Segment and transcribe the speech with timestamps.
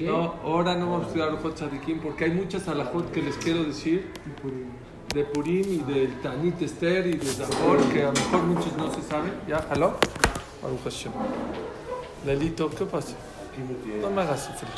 [0.00, 3.64] No, ahora no vamos a estudiar Alajot Tzadikim porque hay muchas alajot que les quiero
[3.64, 4.12] decir
[5.14, 8.92] de Purim y del Tanit Esther y de Zahor que a lo mejor muchos no
[8.92, 9.32] se saben.
[9.48, 9.60] ¿Ya?
[9.62, 9.96] ¿Jaló?
[10.62, 11.10] Baruch Hashem.
[12.26, 13.14] Lelito, ¿qué pasa?
[14.02, 14.68] No me hagas sufrir.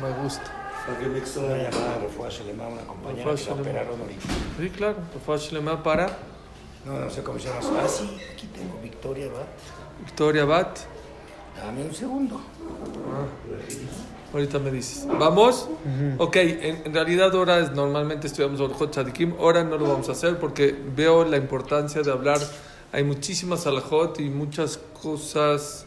[0.00, 0.84] Me gusta.
[0.86, 3.60] Porque me extraña una llamada de refuerzo Shelema a una compañera Refuah que la Shelema.
[3.60, 4.26] operaron ahorita.
[4.58, 4.96] Sí, claro.
[5.12, 6.18] Refuah Shelema para
[6.86, 7.60] No, no sé cómo se llama.
[7.84, 9.44] Ah, sí, aquí tengo Victoria, ¿va?
[10.02, 10.78] Victoria Bat.
[11.64, 12.40] Dame un segundo.
[14.32, 15.06] Ahorita me dices.
[15.18, 15.68] ¿Vamos?
[16.18, 19.34] Ok, en, en realidad ahora es, normalmente estudiamos Orjot Tzadikim.
[19.38, 22.38] Ahora no lo vamos a hacer porque veo la importancia de hablar.
[22.92, 25.86] Hay muchísimas alajot y muchas cosas.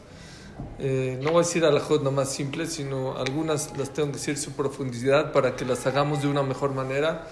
[0.79, 4.51] eh, no voy a decir alajot nomás simples, sino algunas las tengo que decir su
[4.51, 7.27] profundidad para que las hagamos de una mejor manera.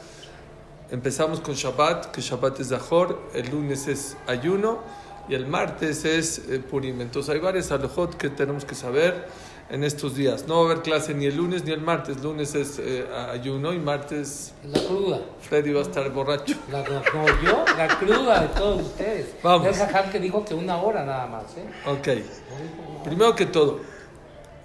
[0.92, 4.80] Empezamos con Shabbat, que Shabbat es Zahor, el lunes es ayuno
[5.30, 7.02] y el martes es eh, Purim.
[7.02, 9.28] Entonces hay varias alajot que tenemos que saber
[9.70, 10.48] en estos días.
[10.48, 12.22] No va a haber clase ni el lunes ni el martes.
[12.22, 15.22] Lunes es eh, ayuno y martes La cruda.
[15.42, 16.56] Freddy va a estar borracho.
[16.72, 19.36] La, no, yo, la cruda de todos ustedes.
[19.44, 19.68] Vamos.
[19.68, 21.70] Es Jajam que dijo que una hora nada más, ¿eh?
[21.86, 23.04] Ok.
[23.04, 23.80] Primero que todo,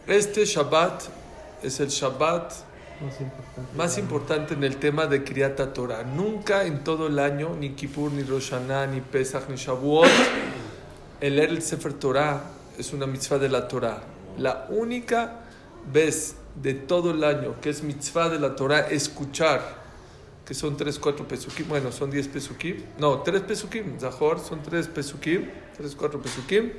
[0.07, 1.03] este Shabbat
[1.62, 2.53] es el Shabbat
[3.77, 6.05] más importante en el tema de Kriyat Torah.
[6.05, 10.09] Nunca en todo el año, ni Kippur, ni Rosh Hashanah, ni Pesach, ni Shavuot,
[11.20, 14.03] el leer el Sefer Torah es una mitzvah de la Torah.
[14.39, 15.41] La única
[15.92, 19.84] vez de todo el año que es mitzvah de la Torah escuchar,
[20.45, 24.89] que son 3, 4 pesukim, bueno, son 10 pesukim, no, 3 pesukim, Zahor son 3
[24.89, 26.73] pesukim, 3, 4 pesukim,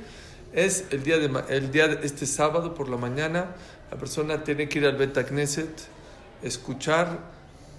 [0.52, 3.56] es el día, de, el día de este sábado por la mañana,
[3.90, 5.95] la persona tiene que ir al Bet Knesset,
[6.42, 7.18] escuchar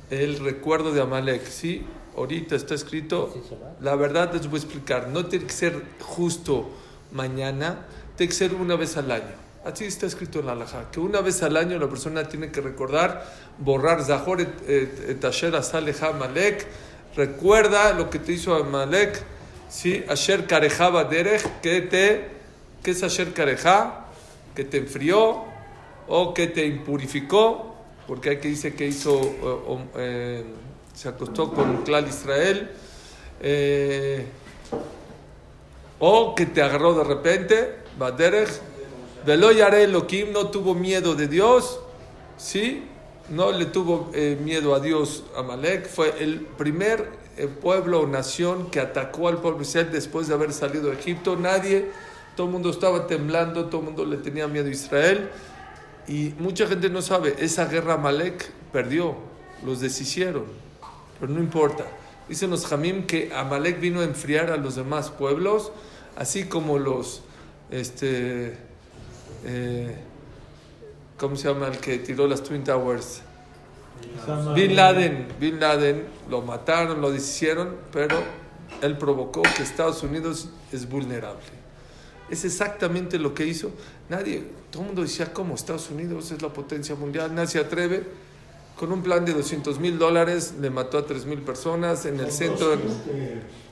[0.09, 1.85] el recuerdo de Amalek, ¿sí?
[2.15, 3.33] Ahorita está escrito,
[3.79, 6.69] la verdad les voy a explicar, no tiene que ser justo
[7.11, 7.85] mañana,
[8.15, 9.47] tiene que ser una vez al año.
[9.63, 12.61] Así está escrito en la halajá, que una vez al año la persona tiene que
[12.61, 16.65] recordar, borrar Zahor et, asher asaleja Amalek,
[17.15, 19.21] recuerda lo que te hizo Amalek,
[19.69, 20.03] ¿sí?
[20.07, 22.29] Asher karejaba derech, que te,
[22.81, 24.05] ¿qué es Asher kareja?
[24.55, 25.43] Que te enfrió
[26.07, 27.76] o que te impurificó,
[28.07, 29.19] porque hay que dice que hizo,
[29.97, 30.43] eh,
[30.93, 32.71] se acostó con Clal Israel,
[33.41, 34.25] eh,
[35.99, 38.49] o que te agarró de repente, Baderech,
[39.25, 41.81] Velo Yare no tuvo miedo de Dios,
[42.37, 42.83] ¿sí?
[43.29, 48.71] No le tuvo eh, miedo a Dios Amalek, fue el primer eh, pueblo o nación
[48.71, 51.35] que atacó al pueblo Israel después de haber salido de Egipto.
[51.35, 51.89] Nadie,
[52.37, 55.29] todo el mundo estaba temblando, todo el mundo le tenía miedo a Israel.
[56.07, 59.15] Y mucha gente no sabe, esa guerra Amalek perdió,
[59.65, 60.45] los deshicieron,
[61.19, 61.85] pero no importa.
[62.29, 65.71] Dicen los Jamim que Amalek vino a enfriar a los demás pueblos,
[66.15, 67.23] así como los,
[67.71, 68.57] este,
[69.45, 69.95] eh,
[71.17, 73.21] ¿cómo se llama el que tiró las Twin Towers?
[74.55, 78.17] Bin Laden, Bin Laden lo mataron, lo deshicieron, pero
[78.81, 81.56] él provocó que Estados Unidos es vulnerable.
[82.29, 83.71] Es exactamente lo que hizo.
[84.09, 87.33] Nadie, todo el mundo decía, ¿cómo Estados Unidos es la potencia mundial?
[87.33, 88.03] Nadie se atreve.
[88.77, 92.31] Con un plan de 200 mil dólares le mató a 3 mil personas en el
[92.31, 92.73] centro.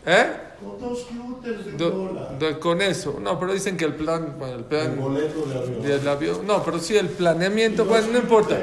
[0.07, 0.25] ¿Eh?
[0.59, 1.05] Con dos
[1.43, 3.19] de Do- con eso.
[3.21, 5.81] No, pero dicen que el plan, bueno, el El plan boleto de avión.
[5.83, 6.47] del avión.
[6.47, 8.57] No, pero sí el planeamiento, bueno, no importa.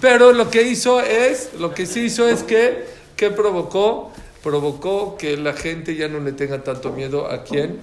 [0.00, 2.86] Pero lo que hizo es, lo que sí hizo es que,
[3.16, 4.12] ¿qué provocó?
[4.42, 7.78] Provocó que la gente ya no le tenga tanto miedo a quién,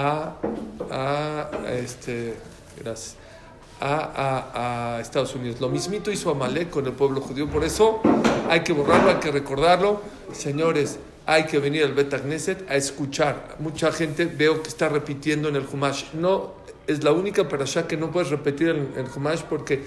[0.00, 0.34] a,
[0.90, 2.34] a, este,
[2.82, 3.16] gracias,
[3.80, 5.60] a, a- a Estados Unidos.
[5.60, 8.00] Lo mismito hizo Amalek con el pueblo judío, por eso
[8.48, 10.00] hay que borrarlo, hay que recordarlo.
[10.32, 13.56] Señores, hay que venir al Bet Knesset a escuchar.
[13.58, 16.12] Mucha gente veo que está repitiendo en el Humash.
[16.12, 16.52] No,
[16.86, 19.82] es la única parasha que no puedes repetir en el Humash porque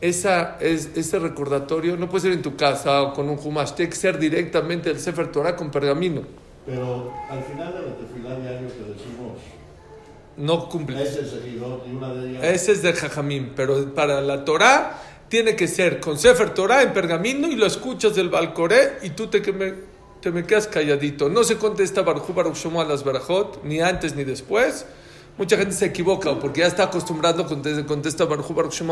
[0.00, 3.90] esa, es, ese recordatorio no puede ser en tu casa o con un Humash, tiene
[3.90, 6.22] que ser directamente el Sefer Torah con pergamino.
[6.66, 9.29] Pero al final de la tefilá diario que decimos,
[10.36, 11.02] No cumple.
[11.02, 12.44] ese seguidor y una de ellas.
[12.44, 16.92] Ese es de Jajamín, pero para la Torah tiene que ser con Sefer Torah en
[16.92, 19.74] pergamino y lo escuchas del Balcoré y tú te, que me,
[20.20, 21.28] te me quedas calladito.
[21.28, 24.86] No se contesta Baruch Baruch a las Barajot, ni antes ni después.
[25.38, 28.82] Mucha gente se equivoca porque ya está acostumbrando contesta, contesta Baruch Baruch.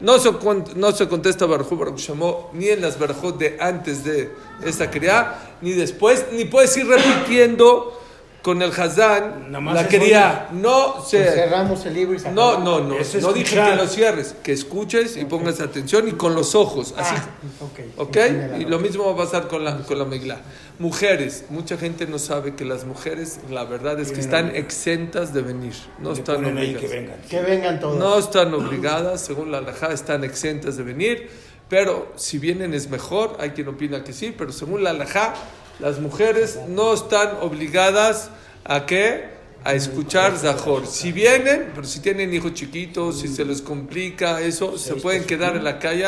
[0.00, 0.32] No se,
[0.74, 2.10] no se contesta Baruch Baruch
[2.52, 4.30] ni en las Barajot de antes de
[4.66, 8.00] esta criada, ni después, ni puedes ir repitiendo
[8.44, 11.24] con el Hazán, la quería, no se...
[11.32, 14.52] Cerramos el libro y se No, no, no, Es no dije que lo cierres, que
[14.52, 17.80] escuches y pongas atención y con los ojos, así, Ah, ok.
[18.08, 18.12] ¿ok?
[18.12, 20.42] Tiene la Y lo mismo va a pasar con la, con la Megilá.
[20.78, 25.40] Mujeres, mucha gente no sabe que las mujeres, la verdad es que están exentas de
[25.40, 26.90] venir, no Le están ahí que obligadas.
[26.90, 27.16] vengan.
[27.30, 27.96] Que vengan todos.
[27.98, 31.30] No están obligadas, según la alajá, están exentas de venir,
[31.70, 35.32] pero si vienen es mejor, hay quien opina que sí, pero según la alajá,
[35.80, 38.30] las mujeres no están obligadas
[38.64, 39.32] a qué?
[39.64, 40.86] A escuchar Zahor.
[40.86, 45.56] Si vienen, pero si tienen hijos chiquitos, si se les complica eso, se pueden quedar
[45.56, 46.04] en la calle.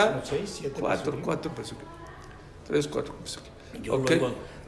[0.78, 1.78] Cuatro, cuatro pesos.
[2.66, 3.42] Tres, cuatro pesos.
[3.82, 4.02] Yo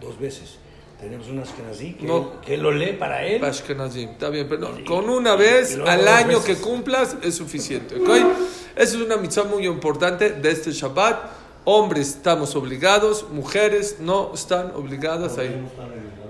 [0.01, 0.57] dos veces.
[1.01, 2.41] Tenemos unas que nací que, No.
[2.41, 3.45] que lo lee para él.
[3.45, 6.57] Ashkenazim, está bien, pero no, con una vez al año veces.
[6.57, 7.95] que cumplas es suficiente.
[8.75, 11.17] Esa es una mitzvah muy importante de este Shabbat.
[11.65, 15.59] Hombres estamos obligados, mujeres no están obligadas a ir.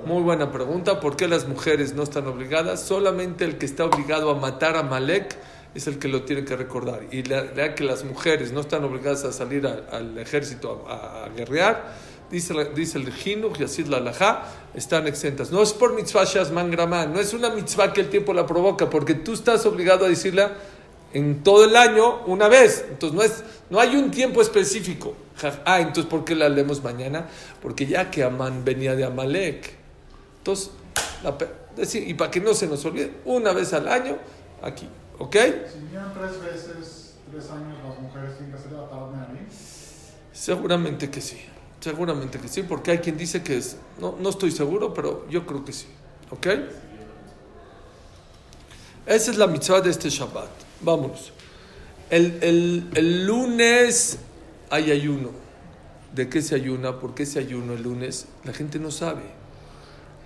[0.04, 2.80] Muy buena pregunta, ¿por qué las mujeres no están obligadas?
[2.82, 5.36] Solamente el que está obligado a matar a Malek
[5.74, 7.02] es el que lo tiene que recordar.
[7.12, 11.28] Y la, la que las mujeres no están obligadas a salir a- al ejército a,
[11.36, 11.94] guerrear,
[12.30, 15.52] dice, dice el Jinuj y así la Alajá, están exentas.
[15.52, 18.90] No es por mitzvah Shazman Gramán, no es una mitzvah que el tiempo la provoca,
[18.90, 20.52] porque tú estás obligado a decirla
[21.12, 22.84] en todo el año una vez.
[22.88, 25.14] Entonces no, es, no hay un tiempo específico.
[25.64, 27.28] Ah, entonces ¿por qué la leemos mañana?
[27.62, 29.76] Porque ya que Amán venía de Amalek.
[30.38, 30.70] Entonces,
[31.22, 31.36] la
[31.76, 34.18] decir, y para que no se nos olvide, una vez al año,
[34.62, 34.88] aquí,
[35.18, 35.36] ¿ok?
[35.72, 39.40] Si vinieron tres veces, tres años, las mujeres tienen que hacer la tarde a mí.
[40.32, 41.38] Seguramente que sí,
[41.80, 45.46] seguramente que sí, porque hay quien dice que es, no, no estoy seguro, pero yo
[45.46, 45.86] creo que sí,
[46.30, 46.46] ¿ok?
[49.06, 50.67] Esa es la mitzvah de este Shabbat.
[50.80, 51.32] Vámonos.
[52.10, 54.18] El, el- el lunes
[54.70, 55.30] hay ayuno.
[56.14, 57.00] ¿De qué se ayuna?
[57.00, 58.26] ¿Por qué se ayuno el lunes?
[58.44, 59.22] La gente no sabe.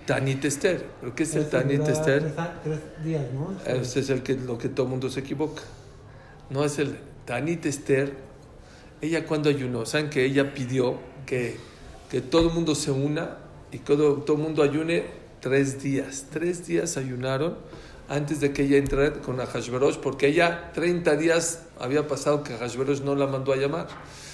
[0.05, 0.85] Tanit Esther.
[1.01, 2.33] ¿Pero qué es el Tanit Esther?
[2.63, 3.55] Tres, días, ¿no?
[3.65, 5.61] Ese es el que, lo que todo el mundo se equivoca.
[6.49, 8.13] No es el Tanit Esther.
[9.01, 11.57] Ella cuando ayunó, ¿saben que ella pidió que,
[12.09, 13.37] que todo el mundo se una
[13.71, 15.05] y que todo, todo el mundo ayune
[15.41, 16.27] tres días?
[16.31, 17.57] Tres días ayunaron
[18.13, 23.01] antes de que ella entrara con Ahashverosh, porque ella 30 días había pasado que Ahashverosh
[23.01, 23.87] no la mandó a llamar.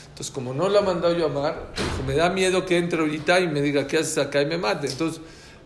[0.09, 3.47] Entonces, como no la mandó a llamar, dijo, me da miedo que entre ahorita y
[3.47, 4.41] me diga, ¿qué haces acá?
[4.41, 4.87] y me mate.
[4.87, 5.21] Entonces,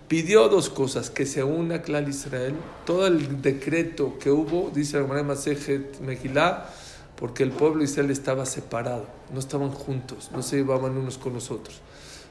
[0.08, 2.54] pidió dos cosas, que se una Clal Israel,
[2.86, 6.70] todo el decreto que hubo, dice la Masejet Megilá,
[7.16, 11.34] porque el pueblo de Israel estaba separado, no estaban juntos, no se llevaban unos con
[11.34, 11.82] los otros.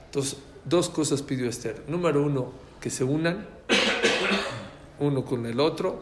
[0.05, 1.83] Entonces, dos cosas pidió Esther.
[1.89, 3.49] Número uno, que se unan
[5.03, 6.01] uno con el otro,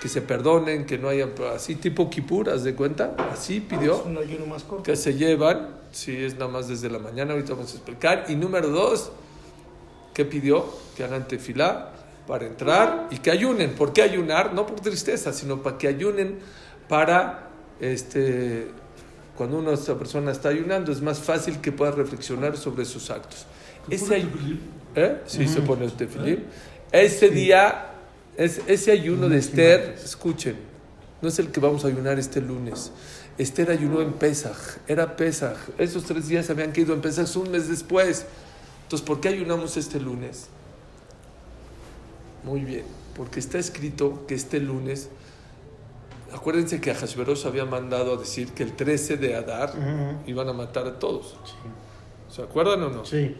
[0.00, 3.14] que se perdonen, que no haya, así tipo Kippur, ¿haz de cuenta?
[3.32, 4.82] Así pidió Es un ayuno más corto.
[4.82, 8.24] que se llevan, si es nada más desde la mañana, ahorita vamos a explicar.
[8.28, 9.12] Y número dos,
[10.14, 10.66] ¿qué pidió?
[10.96, 11.92] Que hagan tefilá
[12.26, 13.70] para entrar y que ayunen.
[13.74, 14.52] ¿Por qué ayunar?
[14.52, 16.40] No por tristeza, sino para que ayunen
[16.88, 17.50] para,
[17.80, 18.68] este,
[19.36, 23.46] cuando una esta persona está ayunando, es más fácil que pueda reflexionar sobre sus actos.
[23.88, 24.26] Ese,
[24.94, 25.22] ¿Eh?
[25.26, 26.44] Sí, se pone el tefilín.
[26.90, 27.86] Ese día,
[28.38, 30.56] es, ese ayuno de Esther, escuchen,
[31.20, 32.92] no es el que vamos a ayunar este lunes.
[33.36, 34.56] Esther ayunó en Pesaj,
[34.86, 35.56] era Pesaj.
[35.76, 38.26] Esos tres días habían caído en Pesaj un mes después.
[38.84, 40.46] Entonces, ¿por qué ayunamos este lunes?
[42.44, 42.84] Muy bien,
[43.16, 45.08] porque está escrito que este lunes,
[46.32, 49.72] acuérdense que Hashverosh había mandado a decir que el 13 de Adar
[50.28, 51.36] iban a matar a todos.
[52.30, 53.04] ¿Se acuerdan o no?
[53.04, 53.34] Sí.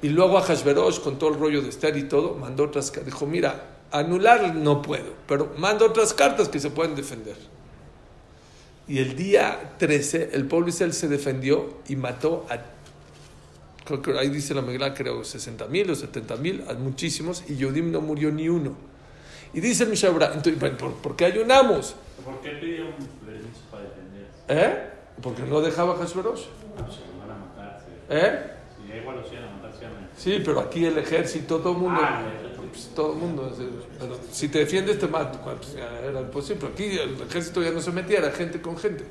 [0.00, 2.90] Y luego a Hashverosh, con todo el rollo de Esther y todo, mandó otras.
[3.04, 7.36] Dijo, mira, anular no puedo, pero mando otras cartas que se pueden defender.
[8.88, 12.58] Y el día 13, el pueblo Israel se defendió y mató a,
[13.84, 17.56] creo que ahí dice la Megilá, creo, 60 mil o 70 mil, a muchísimos, y
[17.56, 18.74] Yodim no murió ni uno.
[19.52, 21.94] Y dice el Mishabra, entonces, ¿por, por qué ayunamos?
[22.24, 22.92] ¿Por qué pidieron
[23.24, 24.26] permiso para defender?
[24.48, 24.90] ¿Eh?
[25.22, 26.42] Porque no dejaba Hashverosh.
[26.78, 27.80] Ah, pues, se a matar.
[27.84, 27.92] sí.
[28.10, 28.50] ¿Eh?
[28.76, 31.72] Si igual los iban a matar, se iban a- Sí, pero aquí el ejército, todo
[31.72, 32.22] el mundo, Ah.
[32.70, 33.56] Pues, todo el mundo,
[34.32, 38.18] si te defiendes te mato, pues, era imposible, aquí el ejército ya no se metía,
[38.18, 39.04] era gente con gente.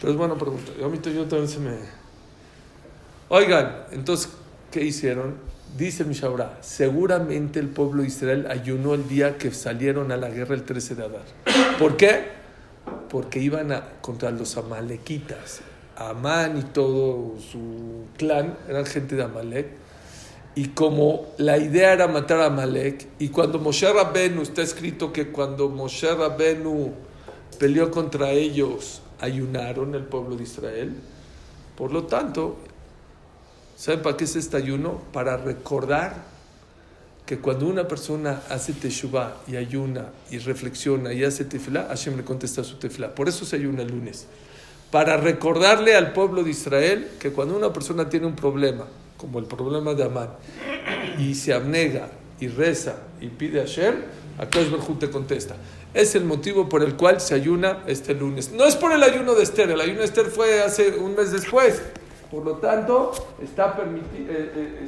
[0.00, 1.76] Pero es buena pregunta, yo yo también se me...
[3.28, 4.30] Oigan, entonces,
[4.70, 5.34] ¿qué hicieron?
[5.76, 10.54] Dice Mishabra, seguramente el pueblo de Israel ayunó el día que salieron a la guerra
[10.54, 11.22] el 13 de Adar.
[11.78, 12.24] ¿Por qué?
[13.08, 15.60] Porque iban a, contra los amalequitas.
[15.96, 19.68] Amán y todo su clan eran gente de Amalek.
[20.54, 25.28] Y como la idea era matar a Amalek, y cuando Moshe Rabbenu, está escrito que
[25.30, 26.92] cuando Moshe Rabbenu
[27.58, 30.94] peleó contra ellos, ayunaron el pueblo de Israel.
[31.76, 32.56] Por lo tanto,
[33.76, 35.00] ¿saben para qué es este ayuno?
[35.12, 36.30] Para recordar
[37.24, 42.24] que cuando una persona hace teshuvah y ayuna y reflexiona y hace tefilá, Hashem le
[42.24, 43.14] contesta su tefilá.
[43.14, 44.26] Por eso se ayuna el lunes.
[44.90, 48.86] Para recordarle al pueblo de Israel que cuando una persona tiene un problema,
[49.20, 50.30] como el problema de Amán,
[51.18, 52.08] y se abnega
[52.40, 53.96] y reza y pide a Hashem,
[54.38, 55.56] Akash Barjú te contesta.
[55.92, 58.52] Es el motivo por el cual se ayuna este lunes.
[58.52, 61.32] No es por el ayuno de Esther, el ayuno de Esther fue hace un mes
[61.32, 61.82] después.
[62.30, 63.12] Por lo tanto,
[63.42, 64.32] está permitido,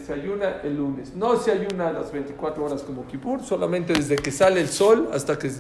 [0.07, 1.15] se ayuna el lunes.
[1.15, 5.11] No se ayuna a las 24 horas como Kippur, solamente desde que sale el sol
[5.13, 5.51] hasta que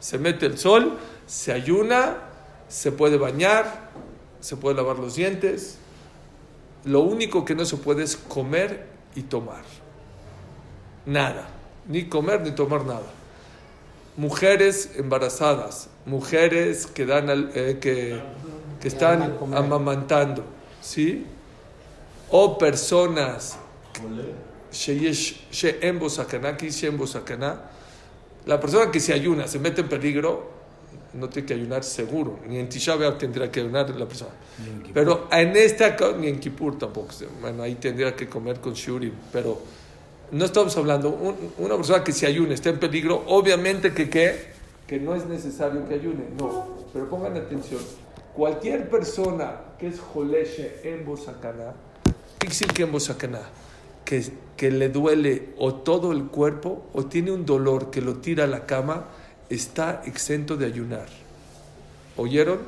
[0.00, 2.16] se mete el sol, se ayuna,
[2.68, 3.88] se puede bañar,
[4.40, 5.78] se puede lavar los dientes.
[6.88, 9.62] Lo único que no se puede es comer y tomar.
[11.06, 11.48] Nada.
[11.86, 13.06] Ni comer ni tomar nada.
[14.16, 18.20] Mujeres embarazadas, mujeres que, dan al- eh, que,
[18.80, 20.42] que están amamantando,
[20.80, 21.24] ¿sí?
[22.30, 23.58] O personas.
[28.46, 30.50] La persona que se ayuna, se mete en peligro,
[31.14, 32.38] no tiene que ayunar seguro.
[32.46, 34.30] Ni en Tisha B'Av tendría que ayunar la persona.
[34.92, 37.08] Pero en esta, ni en Kippur tampoco.
[37.40, 39.12] Bueno, ahí tendría que comer con Shurim.
[39.32, 39.60] Pero
[40.32, 44.58] no estamos hablando, un- una persona que se ayune, está en peligro, obviamente que, ¿qué?
[44.86, 46.24] que no es necesario que ayune.
[46.38, 47.80] No, pero pongan atención.
[48.34, 51.74] Cualquier persona que es Joleshe en Bosakana,
[52.44, 53.40] Ixil que en Bosakana,
[54.04, 54.24] que,
[54.56, 58.46] que le duele o todo el cuerpo o tiene un dolor que lo tira a
[58.46, 59.06] la cama,
[59.48, 61.06] está exento de ayunar.
[62.16, 62.58] ¿Oyeron?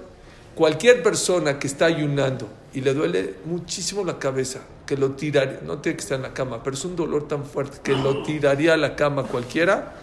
[0.54, 5.78] Cualquier persona que está ayunando y le duele muchísimo la cabeza, que lo tiraría, no
[5.78, 8.74] tiene que estar en la cama, pero es un dolor tan fuerte que lo tiraría
[8.74, 9.94] a la cama cualquiera,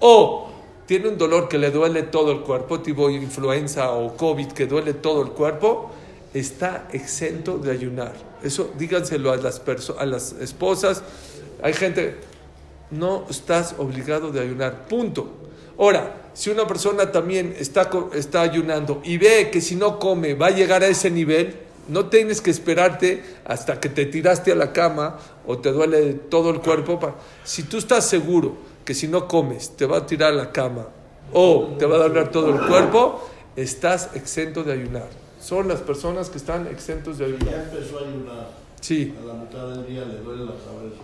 [0.00, 0.50] o
[0.86, 4.94] tiene un dolor que le duele todo el cuerpo, tipo influenza o COVID, que duele
[4.94, 5.90] todo el cuerpo,
[6.34, 8.12] está exento de ayunar.
[8.42, 9.62] Eso díganselo a las,
[9.98, 11.02] a las esposas.
[11.62, 12.16] Hay gente,
[12.90, 15.28] no estás obligado de ayunar, punto.
[15.78, 20.48] Ahora, si una persona también está, está ayunando y ve que si no come va
[20.48, 21.56] a llegar a ese nivel,
[21.88, 26.50] no tienes que esperarte hasta que te tiraste a la cama o te duele todo
[26.50, 26.98] el cuerpo.
[27.44, 30.88] Si tú estás seguro que si no comes te va a tirar a la cama
[31.32, 35.08] o te va a doler todo el cuerpo, estás exento de ayunar.
[35.40, 37.70] Son las personas que están exentos de Ya ayunar.
[37.72, 38.48] empezó a ayunar.
[38.80, 39.14] Sí.
[39.22, 41.02] A la mitad del día le duele la cabeza.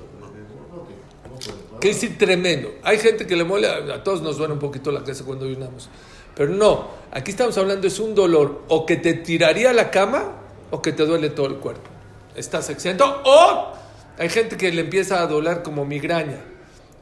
[1.81, 2.73] Que- decir, tremendo.
[2.83, 5.89] Hay gente que le mole, a todos nos duele un poquito la cabeza cuando ayunamos.
[6.35, 10.33] Pero no, aquí estamos hablando es un dolor o que te tiraría a la cama
[10.71, 11.89] o que te duele todo el cuerpo.
[12.35, 13.05] Estás exento.
[13.25, 13.73] O
[14.19, 16.41] hay gente que le empieza a doler como migraña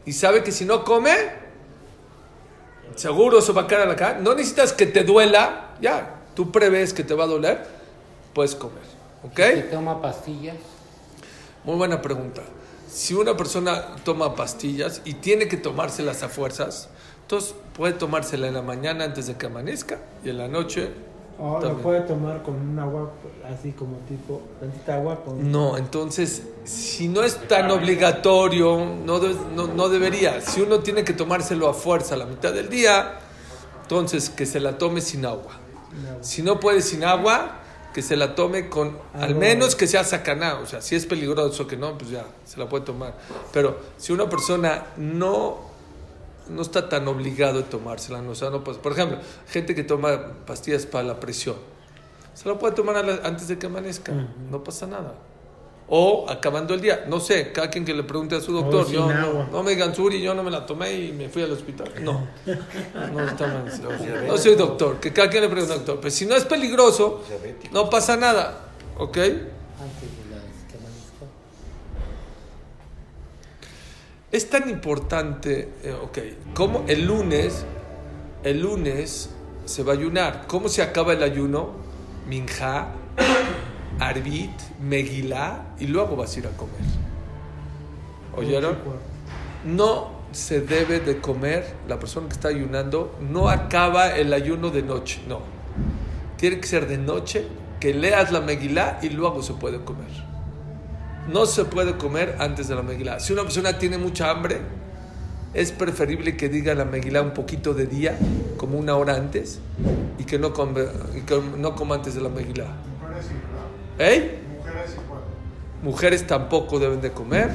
[0.06, 1.14] y sabe que si no come,
[2.96, 4.18] seguro se va a caer a la cama.
[4.20, 7.64] No necesitas que te duela, ya, tú prevés que te va a doler,
[8.32, 8.82] puedes comer.
[9.24, 9.34] ¿Ok?
[9.34, 10.56] Que toma pastillas.
[11.64, 12.42] Muy buena pregunta.
[12.88, 16.88] Si una persona toma pastillas y tiene que tomárselas a fuerzas,
[17.22, 20.90] entonces puede tomársela en la mañana antes de que amanezca y en la noche.
[21.40, 23.12] O lo puede tomar con un agua
[23.48, 25.52] así como tipo, tantita agua con...
[25.52, 30.40] No, entonces, si no es tan obligatorio, no, de- no, no debería.
[30.40, 33.20] Si uno tiene que tomárselo a fuerza a la mitad del día,
[33.82, 35.52] entonces que se la tome sin agua.
[36.22, 37.60] Si no puede sin agua,
[37.98, 39.40] que se la tome con, al Agua.
[39.40, 40.60] menos que sea sacaná.
[40.60, 43.12] O sea, si es peligroso que no, pues ya, se la puede tomar.
[43.52, 45.58] Pero si una persona no,
[46.48, 49.82] no está tan obligado a tomársela, no, o sea, no pasa- por ejemplo, gente que
[49.82, 51.56] toma pastillas para la presión,
[52.34, 54.12] se la puede tomar la- antes de que amanezca,
[54.48, 55.14] no pasa nada.
[55.90, 59.08] O acabando el día, no sé, cada quien que le pregunte a su doctor, yo
[59.50, 61.90] no, me digan Suri, yo no me la tomé y me fui al hospital.
[62.02, 62.28] No,
[63.12, 64.26] no está mal.
[64.26, 66.00] No soy doctor, que cada quien le pregunte al doctor.
[66.00, 67.24] Pero si no es peligroso,
[67.72, 68.68] no pasa nada,
[68.98, 69.16] ¿ok?
[69.16, 71.26] Antes de la que amanezca.
[74.30, 76.18] Es tan importante, eh, ok,
[76.54, 77.64] como el lunes,
[78.44, 79.30] el lunes
[79.64, 80.46] se va a ayunar.
[80.48, 81.70] ¿Cómo se acaba el ayuno?
[82.26, 82.88] Minja,
[84.00, 86.80] Arbit, Megilá y luego vas a ir a comer.
[88.36, 88.76] ¿Oyeron?
[89.64, 94.82] No se debe de comer, la persona que está ayunando no acaba el ayuno de
[94.82, 95.40] noche, no.
[96.36, 97.46] Tiene que ser de noche,
[97.80, 100.10] que leas la Megilá y luego se puede comer.
[101.28, 103.20] No se puede comer antes de la Megilá.
[103.20, 104.60] Si una persona tiene mucha hambre,
[105.54, 108.16] es preferible que diga la Megilá un poquito de día,
[108.56, 109.60] como una hora antes,
[110.18, 110.84] y que no, come,
[111.16, 112.66] y que no coma antes de la Megilá.
[113.98, 114.38] ¿Eh?
[114.58, 115.24] Mujeres pueden.
[115.82, 117.50] Mujeres tampoco deben de comer.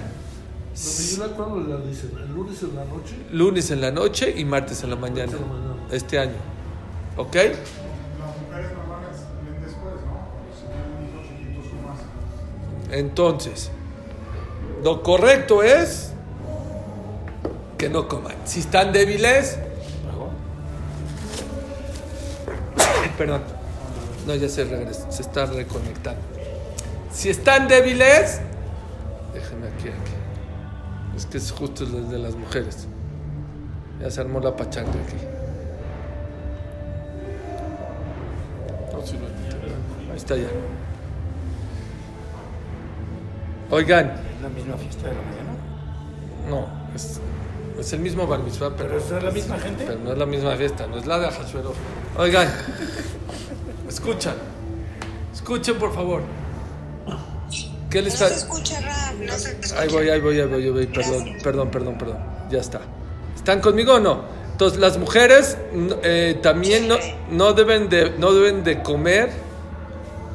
[1.20, 2.12] ¿La cuándo la dicen?
[2.18, 3.16] ¿El lunes en la noche?
[3.32, 5.32] Lunes en la noche y martes en la mañana.
[5.32, 5.88] en la mañana.
[5.92, 6.34] Este año.
[7.16, 7.36] ¿Ok?
[7.36, 9.18] Las mujeres normales
[9.64, 10.28] después, ¿no?
[10.58, 12.00] Si tienen hijos chiquitos o más.
[12.92, 13.70] Entonces,
[14.84, 16.12] lo correcto es
[17.78, 18.36] que no coman.
[18.46, 19.60] Si están débiles,
[23.18, 23.42] perdón,
[24.26, 26.33] no, ya se regresa, se está reconectando.
[27.14, 28.42] Si están débiles,
[29.34, 30.14] déjenme aquí, aquí.
[31.16, 32.88] Es que es justo el de las mujeres.
[34.02, 35.18] Ya se armó la pachanga aquí.
[40.12, 40.48] Ahí está ya.
[43.70, 45.54] Oigan, ¿Es la misma fiesta de la mañana?
[46.50, 47.20] no, es,
[47.80, 49.86] es el mismo bar mitzvah, pero, ¿Pero es la misma gente?
[49.88, 51.76] pero no es la misma fiesta, no es la de Ahasuerus.
[52.18, 52.48] Oigan,
[53.90, 54.36] escuchan,
[55.34, 56.22] escuchen por favor.
[57.94, 58.30] ¿Qué les No está...?
[58.30, 59.80] se escucha rap, no se escucha.
[59.80, 60.88] Ahí voy, ahí voy, ahí voy, ahí voy.
[60.88, 62.18] Perdón, perdón, perdón, perdón.
[62.50, 62.82] Ya está.
[63.36, 64.24] ¿Están conmigo o no?
[64.52, 65.60] Entonces, las mujeres
[66.02, 66.98] eh, también no,
[67.30, 69.30] no, deben de, no deben de comer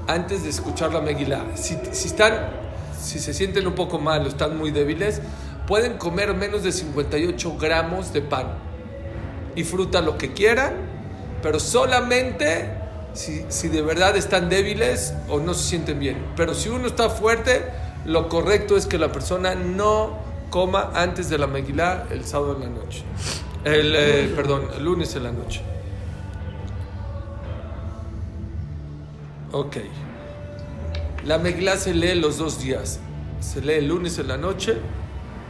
[0.06, 1.46] antes de escuchar la Megilá.
[1.56, 2.48] Si, si están,
[2.96, 5.20] si se sienten un poco mal o están muy débiles,
[5.66, 8.46] pueden comer menos de 58 gramos de pan
[9.56, 10.74] y fruta lo que quieran,
[11.42, 12.77] pero solamente
[13.18, 16.24] si, si de verdad están débiles o no se sienten bien.
[16.36, 17.64] Pero si uno está fuerte,
[18.06, 20.16] lo correcto es que la persona no
[20.50, 23.02] coma antes de la Megilá el sábado en la noche.
[23.64, 25.62] El, eh, perdón, el lunes en la noche.
[29.50, 29.78] Ok.
[31.26, 33.00] La Megilá se lee los dos días.
[33.40, 34.76] Se lee el lunes en la noche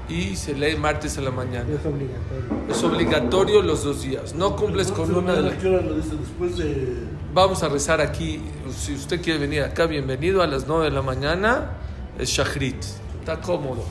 [0.09, 1.67] y se lee martes en la mañana.
[1.69, 2.71] Es obligatorio.
[2.71, 4.35] Es obligatorio los dos días.
[4.35, 6.11] No cumples con una de ¿A las...
[6.19, 7.18] Después de.
[7.39, 8.43] Vamos a rezar aquí.
[8.77, 11.71] Si usted quiere venir acá, bienvenido a las 9 de la mañana.
[12.19, 12.83] Es Shachrit.
[13.21, 13.85] Está cómodo.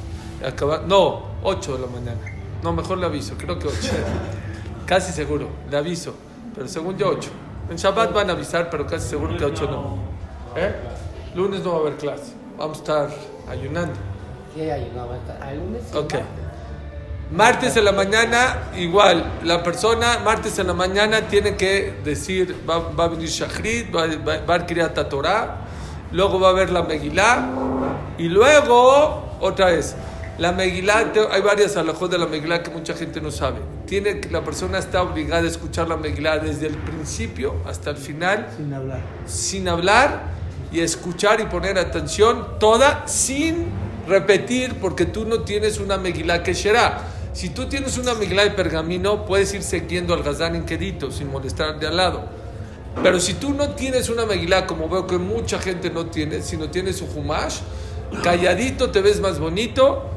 [0.45, 2.19] Acaba- No, 8 de la mañana.
[2.61, 3.35] No, mejor le aviso.
[3.37, 3.77] Creo que 8.
[4.85, 5.47] casi seguro.
[5.71, 6.13] Le aviso.
[6.55, 7.29] Pero según yo, 8.
[7.69, 9.95] En Shabbat van a avisar, pero casi seguro que 8 no.
[10.57, 10.75] ¿Eh?
[11.33, 12.33] Lunes no va a haber clase.
[12.57, 13.09] Vamos a estar
[13.47, 13.93] ayunando.
[14.53, 15.15] Sí, ayunaba
[15.49, 15.83] el lunes.
[15.95, 16.15] Ok.
[17.31, 17.75] Martes.
[17.77, 23.05] En la mañana, igual, la persona martes en la mañana tiene que decir, va, va
[23.05, 25.57] a venir Shachrit, va, va, va a adquirir Torah,
[26.11, 27.49] luego va a ver la Megilá,
[28.17, 29.95] y luego, otra vez,
[30.37, 33.59] la Megilá, hay varias alajos de la Megilá que mucha gente no sabe.
[33.85, 38.47] Tiene, la persona está obligada a escuchar la Megilá desde el principio hasta el final,
[38.55, 38.99] Sin hablar.
[39.25, 40.21] sin hablar
[40.71, 43.67] y escuchar y poner atención toda sin
[44.07, 46.99] repetir porque tú no tienes una Megilá que será.
[47.37, 51.31] Si tú tienes una Megilá de pergamino, puedes ir siguiendo al Gazán en quedito sin
[51.31, 52.23] molestar de al lado.
[53.03, 56.71] Pero si tú no tienes una Megilá, como veo que mucha gente no tiene, sino
[56.71, 57.59] tienes su Humash,
[58.23, 60.09] calladito te ves más bonito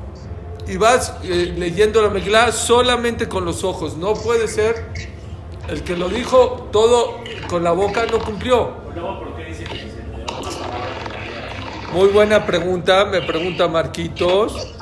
[0.66, 3.98] y vas eh, leyendo la Megilá solamente con los ojos.
[3.98, 4.86] No puede ser
[5.68, 7.18] el que lo dijo todo
[7.50, 8.70] con la boca no cumplió.
[11.92, 14.79] Muy buena pregunta, me pregunta Marquitos.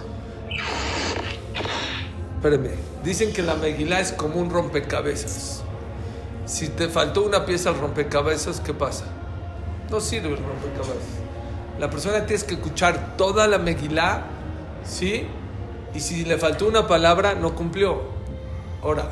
[2.38, 2.70] Espérame,
[3.04, 5.62] dicen que la Megilá es como un rompecabezas.
[6.46, 9.04] Si te faltó una pieza al rompecabezas, ¿qué pasa?
[9.90, 11.18] No sirve el rompecabezas.
[11.78, 14.24] La persona tiene que escuchar toda la Megilá,
[14.84, 15.26] ¿sí?
[15.94, 18.02] Y si le faltó una palabra, no cumplió.
[18.82, 19.10] Ahora,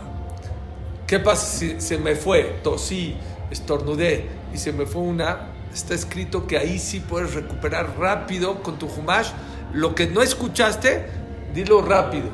[1.07, 2.59] ¿Qué pasa si se me fue?
[2.65, 3.17] Tosí,
[3.51, 5.53] estornudé y se me fue una.
[5.73, 9.31] Está escrito que ahí sí puedes recuperar rápido con tu Humash.
[9.73, 11.07] Lo que no escuchaste,
[11.55, 12.27] dilo rápido.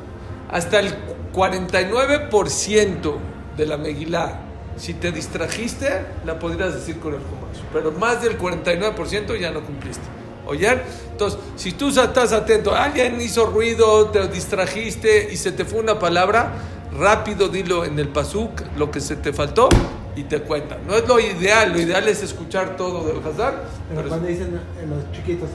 [0.53, 0.93] Hasta el
[1.33, 3.15] 49%
[3.57, 4.39] de la Megilá,
[4.77, 7.63] si te distrajiste, la podrías decir con el Humash.
[7.73, 10.03] Pero más del 49% ya no cumpliste.
[10.45, 10.81] ¿Oyen?
[11.11, 15.97] Entonces, si tú estás atento, alguien hizo ruido, te distrajiste y se te fue una
[15.97, 16.51] palabra,
[16.95, 19.69] rápido dilo en el pasuk lo que se te faltó
[20.15, 20.85] y te cuentan.
[20.85, 23.65] No es lo ideal, lo ideal es escuchar todo del Hazar.
[23.87, 25.49] Pero pero cuando dicen eh, los chiquitos,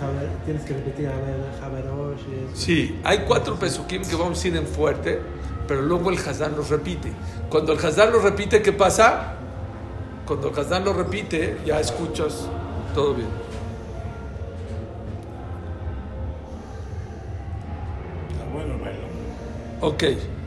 [0.45, 2.57] tienes que repetir, a ver, Javerosh y eso.
[2.57, 5.21] Sí, hay cuatro pesukim que vamos a ir en fuerte,
[5.67, 7.13] pero luego el Hazán los repite.
[7.49, 9.35] Cuando el Hazán los repite, ¿qué pasa?
[10.27, 12.49] Cuando el Hazán lo repite, ya escuchas
[12.95, 13.29] todo bien.
[18.31, 19.01] Está bueno baile.
[19.81, 20.38] Ok.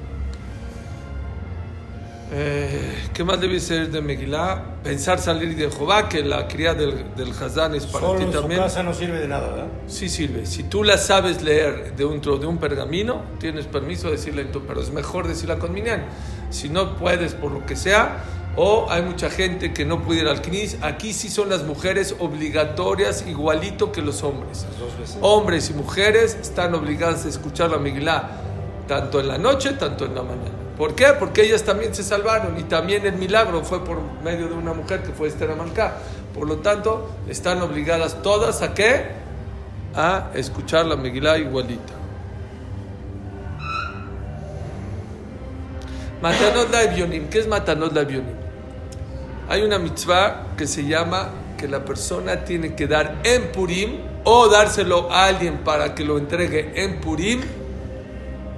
[2.34, 4.64] Eh, ¿Qué más debe ser de Megilá?
[4.84, 8.32] Pensar salir de Jehová, que la cría del, del Hazán es para Solo ti en
[8.32, 8.62] su también.
[8.62, 9.68] casa no sirve de nada, ¿verdad?
[9.88, 10.46] Sí sirve.
[10.46, 14.62] Si tú la sabes leer dentro de un pergamino, tienes permiso de decirla en tu,
[14.62, 16.06] pero es mejor decirla con minyan.
[16.52, 18.24] Si no puedes por lo que sea,
[18.56, 20.42] o hay mucha gente que no puede ir al
[20.82, 24.66] aquí sí son las mujeres obligatorias igualito que los hombres.
[24.80, 25.18] Dos veces.
[25.20, 28.42] Hombres y mujeres están obligadas a escuchar la Megilá
[28.88, 30.61] tanto en la noche, tanto en la mañana.
[30.82, 31.14] ¿Por qué?
[31.20, 35.04] Porque ellas también se salvaron y también el milagro fue por medio de una mujer
[35.04, 35.98] que fue Esther Amalcá.
[36.34, 39.12] Por lo tanto, están obligadas todas a qué?
[39.94, 41.94] A escuchar la Megilá igualita.
[46.20, 47.30] Matanot la Evionim.
[47.30, 48.04] ¿Qué es Matanot la?
[49.50, 54.48] Hay una mitzvah que se llama que la persona tiene que dar en Purim o
[54.48, 57.42] dárselo a alguien para que lo entregue en Purim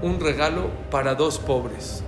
[0.01, 2.02] un regalo para dos pobres.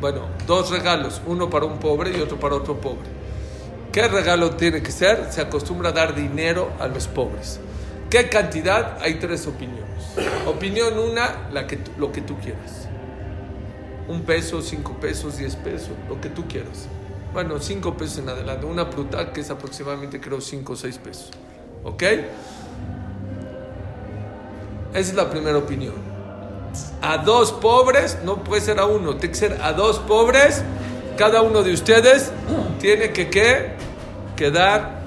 [0.00, 3.08] Bueno, dos regalos, uno para un pobre y otro para otro pobre.
[3.92, 5.30] ¿Qué regalo tiene que ser?
[5.30, 7.60] Se acostumbra a dar dinero a los pobres.
[8.08, 8.98] ¿Qué cantidad?
[9.02, 9.84] Hay tres opiniones.
[10.46, 11.48] Opinión una,
[11.98, 12.88] lo que tú quieras.
[14.08, 16.88] Un peso, cinco pesos, diez pesos, lo que tú quieras.
[17.32, 18.66] Bueno, cinco pesos en adelante.
[18.66, 21.30] Una fruta que es aproximadamente, creo, cinco o seis pesos.
[21.84, 22.02] ¿Ok?
[22.02, 22.28] Esa
[24.94, 26.09] es la primera opinión.
[27.02, 30.62] A dos pobres, no puede ser a uno, tiene que ser a dos pobres.
[31.16, 32.30] Cada uno de ustedes
[32.80, 33.72] tiene que, ¿qué?
[34.36, 35.00] que dar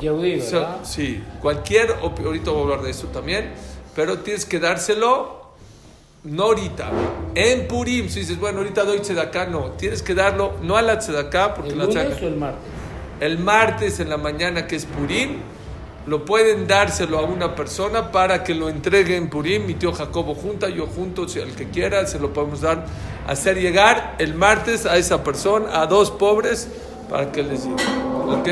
[0.00, 0.76] Yehudi, So- ¿verdad?
[0.84, 3.52] sí, cualquier, ahorita voy a hablar de eso también,
[3.94, 5.42] pero tienes que dárselo,
[6.24, 6.90] no ahorita,
[7.34, 10.98] en Purim, si dices, bueno, ahorita doy tzedaká, no, tienes que darlo, no a la
[10.98, 12.62] tzedaká, porque ¿El la lunes tzedaká- o el martes?
[13.20, 15.38] el martes en la mañana que es Purim,
[16.06, 20.34] lo pueden dárselo a una persona para que lo entregue en Purim, mi tío Jacobo
[20.34, 22.86] junta, yo junto, si el que quiera, se lo podemos dar,
[23.26, 26.68] hacer llegar el martes a esa persona, a dos pobres,
[27.08, 27.84] para que les llegue,
[28.26, 28.48] ¿ok?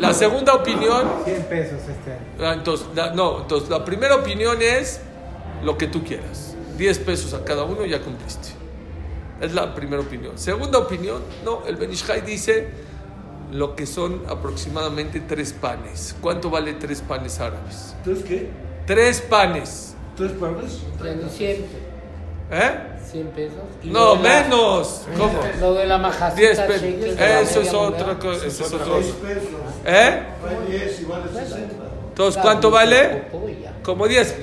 [0.00, 2.20] La segunda opinión 100 pesos este año.
[2.40, 5.00] Ah, Entonces, la, no, entonces, la primera opinión es
[5.62, 6.56] lo que tú quieras.
[6.76, 8.48] 10 pesos a cada uno ya cumpliste.
[9.40, 10.36] Es la primera opinión.
[10.36, 12.68] Segunda opinión, no, el Benishai dice
[13.52, 16.14] lo que son aproximadamente tres panes.
[16.20, 17.94] ¿Cuánto vale tres panes árabes?
[17.98, 18.50] ¿Entonces qué?
[18.86, 19.94] Tres panes.
[20.16, 20.80] ¿Tres panes?
[21.04, 21.64] Entre 100,
[22.50, 22.70] ¿Eh?
[23.10, 23.58] 100 pesos.
[23.84, 25.02] No, la- menos.
[25.16, 25.40] ¿Cómo?
[25.60, 26.36] Lo de la majacita.
[26.36, 27.20] 10 pesos.
[27.20, 28.46] Eso es otra cosa.
[28.46, 29.00] Eso es otro.
[29.00, 29.48] 6 pesos.
[29.86, 30.22] ¿Eh?
[30.48, 31.74] Hay 10 y vale 60.
[32.08, 33.24] Entonces, ¿cuánto vale?
[33.82, 34.34] Como 10.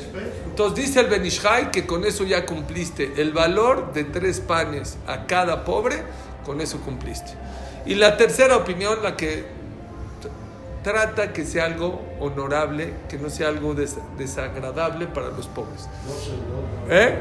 [0.47, 3.13] Entonces dice el Benishai que con eso ya cumpliste.
[3.17, 5.97] El valor de tres panes a cada pobre,
[6.45, 7.33] con eso cumpliste.
[7.85, 9.45] Y la tercera opinión, la que
[10.83, 15.87] trata que sea algo honorable, que no sea algo des- desagradable para los pobres.
[16.89, 17.17] ¿Eh?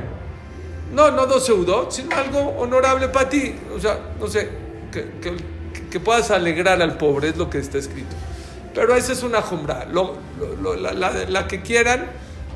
[0.92, 3.54] No, no dos seudot, sino algo honorable para ti.
[3.74, 4.48] O sea, no sé,
[4.92, 5.54] que, que-
[5.90, 8.14] que puedas alegrar al pobre, es lo que está escrito.
[8.74, 12.06] Pero esa es una jumbra, lo, lo- lo- la, la- la que quieran,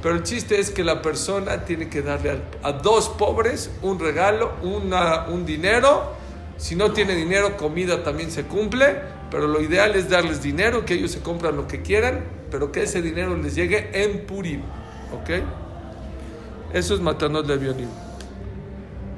[0.02, 3.98] pero el chiste es que la persona tiene que darle al- a dos pobres un
[3.98, 6.17] regalo, una, un dinero.
[6.58, 10.94] Si no tiene dinero, comida también se cumple, pero lo ideal es darles dinero, que
[10.94, 14.60] ellos se compran lo que quieran, pero que ese dinero les llegue en Purim.
[15.12, 15.30] ¿Ok?
[16.72, 17.88] Eso es Matanot de Bionim.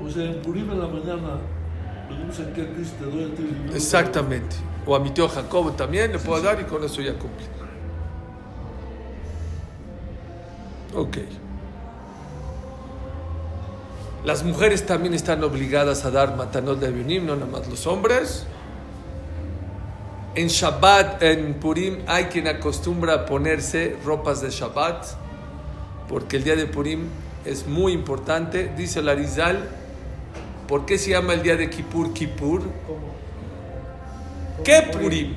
[0.04, 1.38] O sea, en Purim en la mañana.
[3.74, 4.56] Exactamente.
[4.86, 7.46] O a mi tío Jacobo también le puedo dar y con eso ya cumple.
[10.94, 11.18] Ok.
[14.24, 18.44] Las mujeres también están obligadas a dar matanot de Bionim, no nada más los hombres.
[20.34, 25.06] En Shabbat, en Purim, hay quien acostumbra a ponerse ropas de Shabbat,
[26.06, 27.08] porque el día de Purim
[27.46, 28.70] es muy importante.
[28.76, 29.68] Dice el Arizal,
[30.68, 32.62] ¿por qué se llama el día de Kippur Kippur?
[34.62, 35.34] ¿Qué Purim?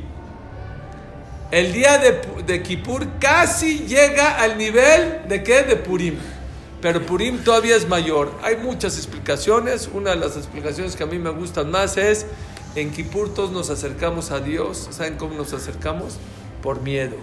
[1.52, 5.64] El día de, de Kippur casi llega al nivel de qué?
[5.64, 6.18] De Purim.
[6.84, 8.32] Pero Purim todavía es mayor.
[8.44, 9.90] Hay muchas explicaciones.
[9.92, 12.28] Una de las explicaciones que a mí me gustan más es
[12.76, 14.90] en Kippur todos nos acercamos a Dios.
[14.92, 16.18] ¿Saben cómo nos acercamos?
[16.62, 17.16] Por miedo,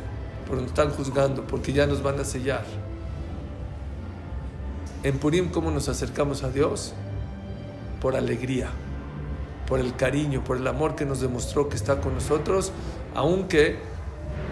[0.46, 2.64] porque nos están juzgando, porque ya nos van a sellar.
[5.02, 6.94] En Purim, ¿cómo nos acercamos a Dios?
[8.00, 8.70] Por alegría
[9.70, 12.72] por el cariño, por el amor que nos demostró que está con nosotros,
[13.14, 13.78] aunque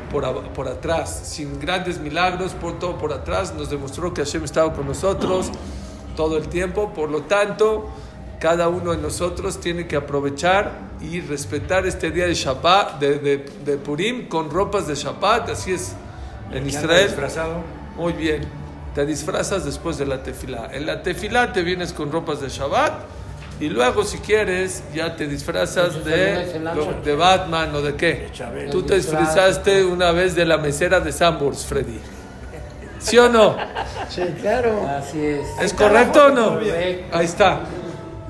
[0.09, 4.73] por, por atrás, sin grandes milagros, por todo por atrás, nos demostró que Hashem estaba
[4.73, 5.51] con nosotros
[6.17, 6.93] todo el tiempo.
[6.95, 7.89] Por lo tanto,
[8.41, 13.39] cada uno de nosotros tiene que aprovechar y respetar este día de Shabbat, de, de,
[13.65, 15.95] de Purim, con ropas de Shabbat, así es
[16.51, 17.07] en ¿Qué anda Israel.
[17.07, 17.55] disfrazado?
[17.97, 18.43] Muy bien.
[18.95, 20.71] Te disfrazas después de la tefilá.
[20.73, 22.93] En la tefilá te vienes con ropas de Shabbat
[23.61, 28.29] y luego si quieres ya te disfrazas de, lo- de Batman o de qué.
[28.55, 28.69] De.
[28.71, 31.99] Tú te disfrazaste una vez de la mesera de Sambors, Freddy.
[33.01, 33.57] ¿Sí o no?
[34.09, 34.87] Sí, claro.
[34.89, 35.47] Así es.
[35.61, 36.59] ¿Es correcto o no?
[37.13, 37.61] Ahí está.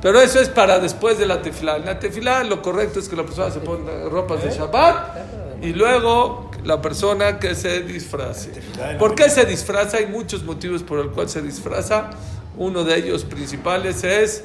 [0.00, 1.76] Pero eso es para después de la tefilá.
[1.76, 5.16] En la tefilá lo correcto es que la persona se ponga ropas de Shabbat
[5.62, 8.50] y luego la persona que se disfrace.
[8.98, 9.96] ¿Por qué se disfraza?
[9.96, 12.10] Hay muchos motivos por el cual se disfraza.
[12.56, 14.44] Uno de ellos principales es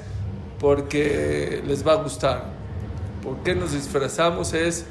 [0.63, 2.45] porque les va a gustar.
[3.21, 4.53] ¿Por qué nos disfrazamos?
[4.53, 4.85] Es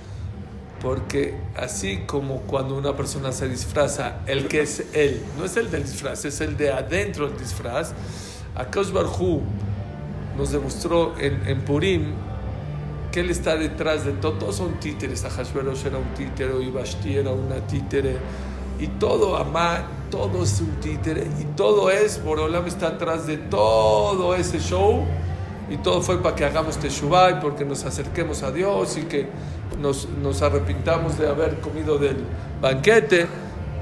[0.83, 5.71] porque así como cuando una persona se disfraza, el que es él, no es el
[5.71, 7.95] del disfraz, es el de adentro del disfraz,
[8.55, 9.41] Akash Barhu
[10.37, 12.13] nos demostró en, en Purim
[13.11, 14.33] que él está detrás de todo.
[14.33, 15.25] Todos son títeres.
[15.25, 18.19] Ahashverosh era un títere, y Vashti era una títere.
[18.79, 21.27] Y todo Amán, todo es un títere.
[21.41, 25.07] Y todo es, Borolam está atrás de todo ese show.
[25.71, 29.27] Y todo fue para que hagamos Teshuvah y porque nos acerquemos a Dios y que
[29.81, 32.17] nos, arrepintamos de haber comido del
[32.61, 33.27] banquete.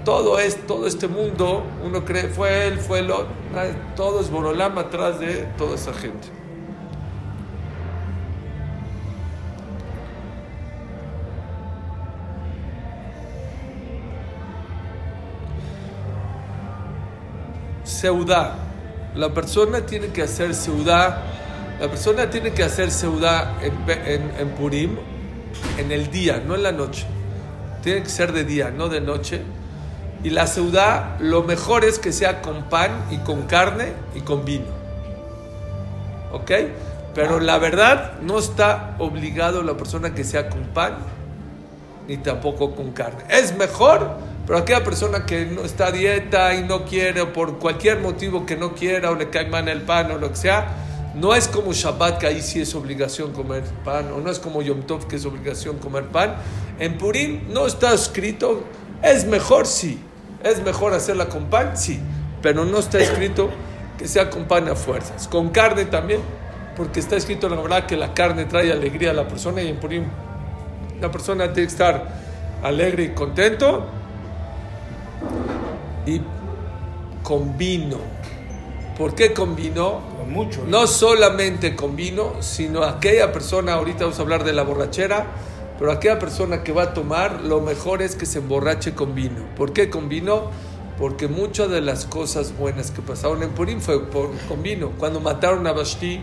[0.04, 3.28] Todo es, todo este mundo, uno cree, fue él, fue el otro.
[3.96, 6.28] Todo es Borolam atrás de toda esa gente.
[18.00, 18.56] Seudá.
[19.14, 21.39] La persona tiene que hacer Seudá.
[21.80, 24.98] La persona tiene que hacer Seudá en, en, en Purim
[25.78, 27.06] en el día, no en la noche.
[27.82, 29.40] Tiene que ser de día, no de noche.
[30.22, 34.44] Y la Seudá, lo mejor es que sea con pan y con carne y con
[34.44, 34.66] vino.
[36.32, 36.50] ¿Ok?
[37.14, 40.98] Pero la verdad, no está obligado la persona que sea con pan
[42.06, 43.24] ni tampoco con carne.
[43.30, 44.18] Es mejor
[44.50, 48.46] pero aquella persona que no está a dieta y no quiere, o por cualquier motivo
[48.46, 50.66] que no quiera, o le cae mal el pan o lo que sea,
[51.14, 54.62] no es como Shabbat, que ahí sí es obligación comer pan, o no es como
[54.62, 56.36] Yom Tov, que es obligación comer pan.
[56.78, 58.62] En Purim no está escrito,
[59.02, 60.00] es mejor sí,
[60.44, 62.00] es mejor hacerla con pan, sí,
[62.42, 63.50] pero no está escrito
[63.98, 65.28] que sea con pan a fuerzas.
[65.28, 66.20] Con carne también,
[66.76, 69.68] porque está escrito en la verdad que la carne trae alegría a la persona y
[69.68, 70.04] en Purim
[71.00, 72.08] la persona tiene que estar
[72.62, 73.86] alegre y contento
[76.06, 76.20] y
[77.22, 77.98] con vino.
[78.96, 80.09] ¿Por qué con vino?
[80.30, 80.64] Mucho.
[80.66, 85.26] No solamente con vino, sino aquella persona, ahorita vamos a hablar de la borrachera,
[85.78, 89.44] pero aquella persona que va a tomar, lo mejor es que se emborrache con vino.
[89.56, 90.50] ¿Por qué con vino?
[90.98, 94.92] Porque muchas de las cosas buenas que pasaron en Purim fue por- con vino.
[94.98, 96.20] Cuando mataron a Vashti,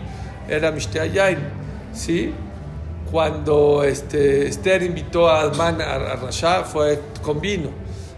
[0.48, 1.00] era Mishte
[1.92, 2.32] ¿sí?
[3.10, 7.70] Cuando este, Esther invitó a Adman a, a fue con vino.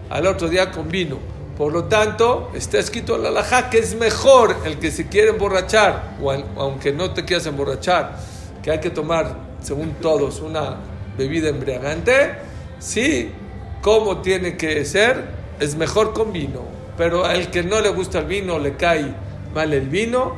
[0.09, 1.17] Al otro día con vino.
[1.61, 5.29] Por lo tanto, está escrito en la alajá que es mejor el que se quiere
[5.29, 8.17] emborrachar, o aunque no te quieras emborrachar,
[8.63, 10.77] que hay que tomar, según todos, una
[11.15, 12.31] bebida embriagante,
[12.79, 13.31] sí,
[13.83, 15.23] como tiene que ser,
[15.59, 16.61] es mejor con vino.
[16.97, 19.13] Pero al que no le gusta el vino, le cae
[19.53, 20.37] mal el vino,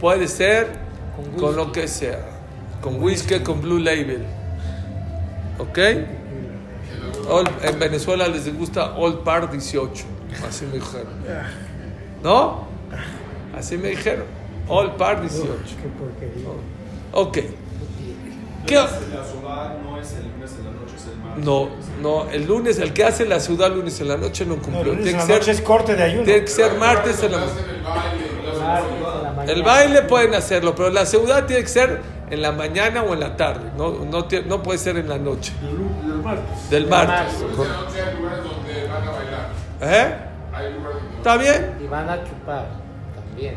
[0.00, 0.68] puede ser
[1.14, 1.80] Con con, lo whisky.
[1.82, 2.18] que sea.
[2.80, 4.24] Con whisky, con blue label.
[5.58, 5.78] ¿Ok?
[7.28, 10.21] All- en Venezuela les gusta Old Par 18.
[10.48, 11.08] Así me dijeron.
[12.22, 12.66] ¿No?
[13.56, 14.24] Así me dijeron.
[14.68, 15.46] Old Par 18.
[15.46, 16.48] Qué porquería.
[17.12, 17.38] Ok.
[18.66, 18.74] ¿Qué?
[18.76, 21.44] La ciudad no es el lunes en la noche, es el martes.
[21.44, 21.68] No,
[22.00, 24.92] no, el lunes, el que hace la ciudad lunes en la noche no No, cumplió.
[24.92, 26.24] el lunes tiene, en la que noche ser, es corte de ayuno.
[26.24, 29.44] tiene que ser martes en la mañana.
[29.52, 33.20] el baile, pueden hacerlo, pero la ciudad tiene que ser en la mañana o en
[33.20, 33.72] la tarde.
[33.76, 35.52] No, no, no puede ser en la noche.
[35.60, 36.70] Del martes.
[36.70, 37.34] Del martes.
[37.34, 39.48] Esta noche hay lugares donde van a bailar.
[39.82, 40.14] ¿Eh?
[41.18, 41.74] ¿Está bien?
[41.82, 42.66] Y van a chupar
[43.14, 43.54] también.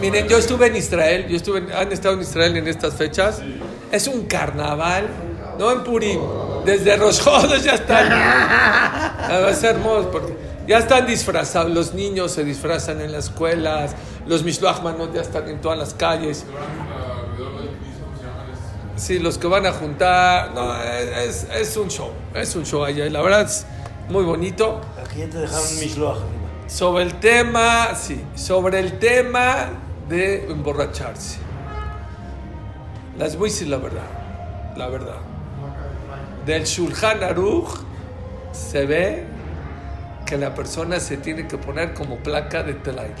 [0.00, 3.40] Miren, yo estuve en Israel, yo estuve, en- han estado en Israel en estas fechas.
[3.92, 5.06] Es un carnaval,
[5.58, 6.20] no en Purim.
[6.64, 8.10] Desde Rosh Chodesh ya están.
[8.10, 11.70] Va a ser hermoso porque ya están disfrazados.
[11.72, 13.94] Los niños se disfrazan en las escuelas,
[14.26, 16.44] los Mishloach Manot ya están en todas las calles.
[18.96, 23.06] Sí, los que van a juntar, no, es, es un show, es un show allá
[23.06, 23.64] y la verdad es
[24.10, 24.80] muy bonito.
[25.10, 26.68] Aquí ya te dejaron un mishloach arriba.
[26.68, 29.70] Sobre el tema, sí, sobre el tema
[30.08, 31.38] de emborracharse.
[33.18, 34.06] Les voy a decir la verdad,
[34.76, 35.16] la verdad.
[36.46, 37.80] Del Shulchan Aruch
[38.52, 39.24] se ve
[40.26, 43.12] que la persona se tiene que poner como placa de trailer.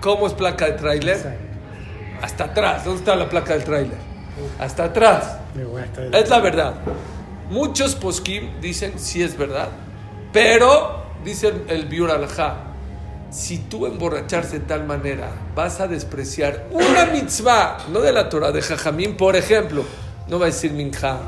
[0.00, 1.38] ¿Cómo es placa de trailer?
[2.22, 2.86] Hasta atrás.
[2.86, 3.98] ¿Dónde está la placa del trailer?
[4.58, 5.36] Hasta atrás.
[6.12, 6.74] Es la verdad.
[7.50, 9.68] Muchos poskim dicen sí es verdad,
[10.32, 12.56] pero dice el, el Biur Alajá,
[13.30, 18.50] si tú emborracharse de tal manera vas a despreciar una mitzvah, no de la Torah,
[18.52, 19.84] de Jajamín, por ejemplo,
[20.28, 21.18] no va a decir Minja,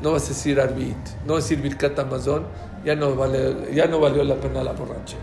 [0.00, 2.46] no vas a decir Arbit, no vas a decir Birkat Amazon,
[2.84, 5.22] ya no, vale, ya no valió la pena la borrachera.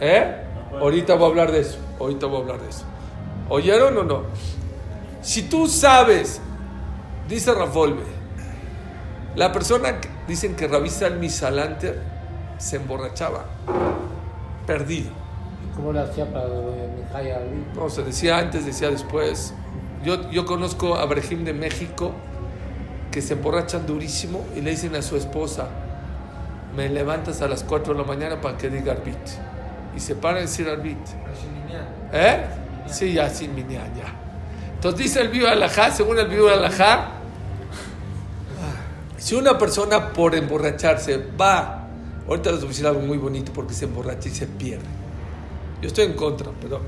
[0.00, 0.36] ¿Eh?
[0.80, 1.78] Ahorita voy a hablar de eso.
[1.98, 2.84] Ahorita voy a hablar de eso.
[3.48, 4.22] ¿Oyeron o no?
[5.22, 6.40] Si tú sabes,
[7.28, 8.04] dice Rafolve,
[9.34, 12.00] la persona que dicen que Rabisa el Misalanter
[12.58, 13.44] se emborrachaba,
[14.66, 15.10] perdido.
[15.76, 17.64] ¿Cómo lo hacía para Mijay Ali?
[17.74, 19.54] No, se decía antes, decía después.
[20.04, 22.12] Yo, yo conozco a Brejim de México
[23.10, 25.68] que se emborrachan durísimo y le dicen a su esposa,
[26.76, 29.16] me levantas a las 4 de la mañana para que diga Arbit.
[29.96, 30.98] Y se para a decir Arbit.
[32.12, 32.44] ¿Eh?
[32.86, 34.12] Sí, ya, sin minyan, ya.
[34.74, 37.08] Entonces dice el Viva Alajá, según el Viva Alajá,
[39.24, 41.88] si una persona por emborracharse va,
[42.28, 44.84] ahorita les voy a decir algo muy bonito porque se emborracha y se pierde.
[45.80, 46.82] Yo estoy en contra, pero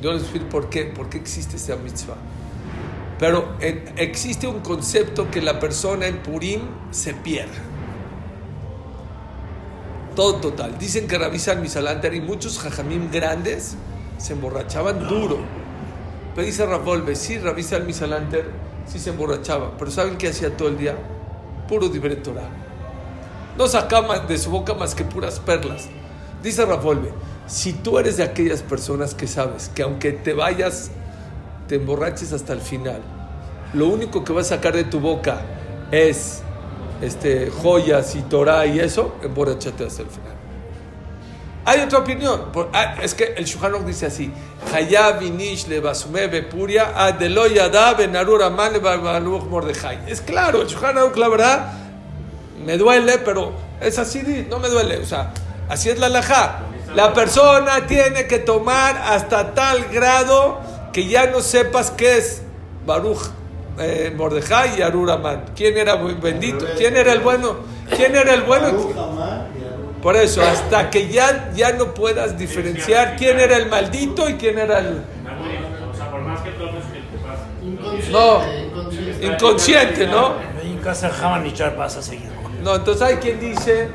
[0.00, 2.14] yo les voy a decir por qué, por qué existe esa mitzvah.
[3.18, 6.60] Pero en- existe un concepto que la persona en Purim
[6.92, 7.58] se pierde.
[10.14, 10.78] Todo total.
[10.78, 13.74] Dicen que Rabizan Misalanter y muchos jajamim grandes
[14.18, 15.38] se emborrachaban duro.
[16.36, 18.48] Pero dice Ravolve, sí, Rabizan Misalanter
[18.86, 19.76] sí se emborrachaba.
[19.76, 20.96] Pero ¿saben qué hacía todo el día?
[21.68, 22.48] Puro Torah.
[23.56, 25.88] No sacaba de su boca más que puras perlas.
[26.42, 27.12] Dice Ravolve,
[27.46, 30.90] si tú eres de aquellas personas que sabes que aunque te vayas,
[31.68, 33.00] te emborraches hasta el final,
[33.74, 35.42] lo único que vas a sacar de tu boca
[35.90, 36.42] es
[37.00, 40.31] este, joyas y Torah y eso, emborrachate hasta el final.
[41.64, 42.50] Hay otra opinión.
[42.52, 44.32] Por- ah, es que el Aruch dice así.
[50.08, 51.72] Es claro, el Aruch, la verdad,
[52.64, 54.98] me duele, pero es así, no me duele.
[54.98, 55.32] O sea,
[55.68, 56.60] así es la alajá.
[56.94, 60.60] La persona tiene que tomar hasta tal grado
[60.92, 62.42] que ya no sepas qué es
[62.84, 63.30] Baruch
[63.78, 65.44] eh, Mordejai y Arur Amán.
[65.56, 66.66] ¿Quién era bendito?
[66.76, 67.56] ¿Quién era el bueno?
[67.96, 68.66] ¿Quién era el bueno?
[70.02, 74.58] Por eso, hasta que ya, ya no puedas diferenciar quién era el maldito y quién
[74.58, 74.98] era el...
[75.92, 77.46] O sea, por más que tomes que te pasa.
[77.62, 79.32] Inconsciente, No.
[79.32, 80.06] inconsciente.
[80.08, 80.34] ¿no?
[80.64, 82.32] En casa jamás ni char pasa seguido.
[82.64, 83.88] No, entonces hay quien dice,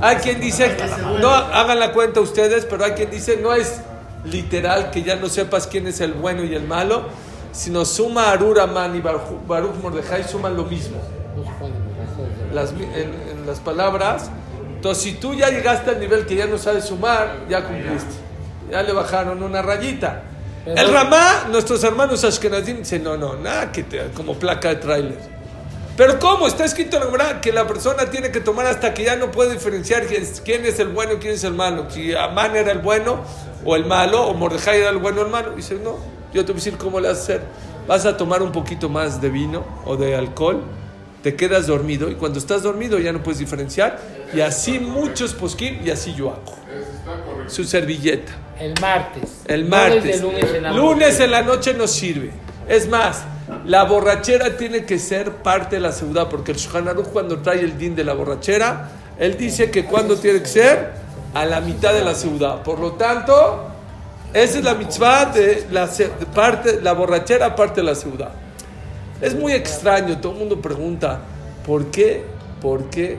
[0.00, 0.76] hay quien dice,
[1.20, 3.80] no hagan la cuenta ustedes, pero hay quien dice, no es
[4.24, 7.04] literal que ya no sepas quién es el bueno y el malo,
[7.52, 10.98] sino suma Arur Amán y Baruch, Baruch Mordejai suman lo mismo.
[12.52, 14.30] Las en las palabras.
[14.84, 18.16] Entonces, si tú ya llegaste al nivel que ya no sabes sumar, ya cumpliste.
[18.70, 20.24] Ya le bajaron una rayita.
[20.62, 24.76] Pero- El Ramá, nuestros hermanos Ashkenazim dicen, no, no, nada que te, como placa de
[24.76, 25.18] tráiler.
[25.96, 26.46] Pero ¿cómo?
[26.46, 29.30] Está escrito en la Gemara que la persona tiene que tomar hasta que ya no
[29.30, 31.86] puede diferenciar quién es, quién es el bueno y quién es el malo.
[31.88, 33.20] Si Amán era el bueno
[33.64, 35.52] o el malo, o Mordejai era el bueno o el malo.
[35.52, 35.96] Dice, no,
[36.34, 37.40] yo te voy a decir cómo le vas a hacer.
[37.88, 40.62] Vas a tomar un poquito más de vino o de alcohol,
[41.24, 43.98] te quedas dormido y cuando estás dormido ya no puedes diferenciar.
[44.34, 46.42] Y así muchos posquín y así yo hago.
[47.48, 48.30] Su servilleta.
[48.60, 49.40] El martes.
[49.46, 50.04] El No martes.
[50.04, 51.24] desde lunes en la Lunes noche.
[51.24, 52.30] en la noche nos sirve.
[52.68, 53.22] Es más,
[53.64, 57.78] la borrachera tiene que ser parte de la ciudad, porque el Shulchan cuando trae el
[57.78, 60.92] din de la borrachera, él dice que cuando tiene que ser
[61.32, 62.62] a la mitad de la ciudad.
[62.62, 63.66] Por lo tanto,
[64.34, 68.43] esa es la mitzvah de la de parte, la borrachera parte de la ciudad.
[69.20, 71.20] Es muy extraño, todo el mundo pregunta,
[71.64, 72.24] ¿por qué?
[72.60, 73.18] ¿Por qué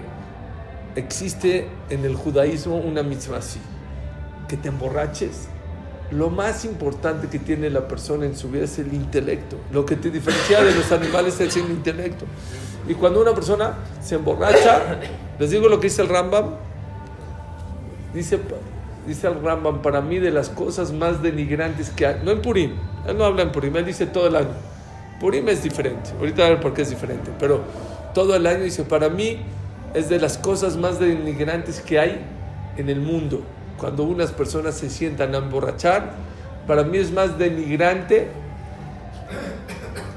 [0.95, 3.59] existe en el judaísmo una mitzvah así?
[4.47, 5.47] Que te emborraches.
[6.11, 9.57] Lo más importante que tiene la persona en su vida es el intelecto.
[9.71, 12.25] Lo que te diferencia de los animales es el intelecto.
[12.87, 14.99] Y cuando una persona se emborracha,
[15.39, 16.51] les digo lo que dice el Rambam,
[18.13, 18.37] dice,
[19.07, 22.73] dice el Rambam, para mí de las cosas más denigrantes que hay, no en Purim,
[23.07, 24.74] él no habla en Purim, él dice todo el año.
[25.19, 27.61] Purim es diferente, ahorita a ver por qué es diferente, pero
[28.13, 29.39] todo el año dice, para mí
[29.93, 32.25] es de las cosas más denigrantes que hay
[32.77, 33.41] en el mundo.
[33.77, 36.13] Cuando unas personas se sientan a emborrachar,
[36.67, 38.27] para mí es más denigrante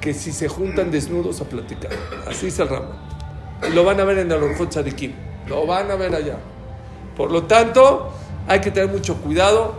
[0.00, 1.90] que si se juntan desnudos a platicar.
[2.26, 2.96] Así dice el Rambam.
[3.68, 5.12] Y lo van a ver en el Orjot Tzadikim.
[5.48, 6.36] Lo van a ver allá.
[7.16, 8.12] Por lo tanto,
[8.46, 9.74] hay que tener mucho cuidado.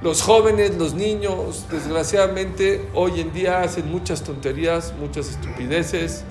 [0.00, 6.24] Los jóvenes, los niños, desgraciadamente, hoy en día hacen muchas tonterías, muchas estupideces.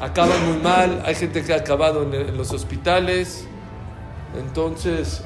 [0.00, 1.02] Acaban muy mal.
[1.04, 3.44] Hay gente que ha acabado en, en los hospitales.
[4.38, 5.24] Entonces,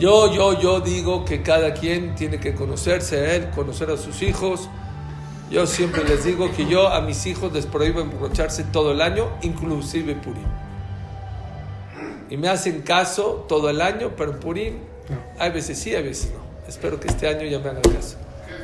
[0.00, 4.20] yo, yo, yo digo que cada quien tiene que conocerse a él, conocer a sus
[4.22, 4.68] hijos.
[5.48, 9.28] Yo siempre les digo que yo a mis hijos les prohíbo emborracharse todo el año,
[9.42, 10.42] inclusive Purim.
[12.30, 14.91] Y me hacen caso todo el año, pero en Purim
[15.38, 16.40] hay veces sí, hay veces no.
[16.68, 18.16] Espero que este año ya me hagan caso.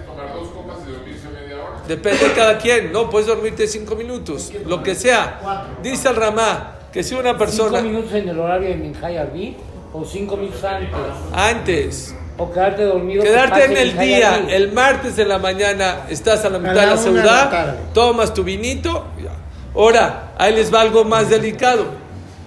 [0.07, 1.83] tomar dos copas y dormirse media hora.
[1.87, 3.11] Depende de cada quien, ¿no?
[3.11, 5.69] Puedes dormirte cinco minutos, lo que sea.
[5.83, 9.57] Dice el Ramá que si una persona Cinco minutos en el horario de Minjay Arbi
[9.93, 10.93] o cinco minutos antes.
[11.33, 13.23] antes O quedarte dormido.
[13.23, 14.53] que Quedarte en el día, Arbi.
[14.53, 17.77] el martes en la mañana, estás a la mitad de la una de la ciudad,
[17.93, 19.07] tomas tu vinito.
[19.23, 19.31] ya.
[19.75, 21.87] Ahora, ahí les va algo más delicado.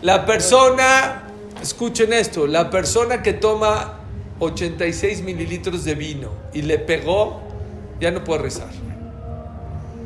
[0.02, 1.21] La persona,
[1.62, 4.00] escuchen esto, la persona que toma
[4.40, 7.42] 86 mililitros de vino y le pegó,
[8.00, 8.70] ya no puede rezar.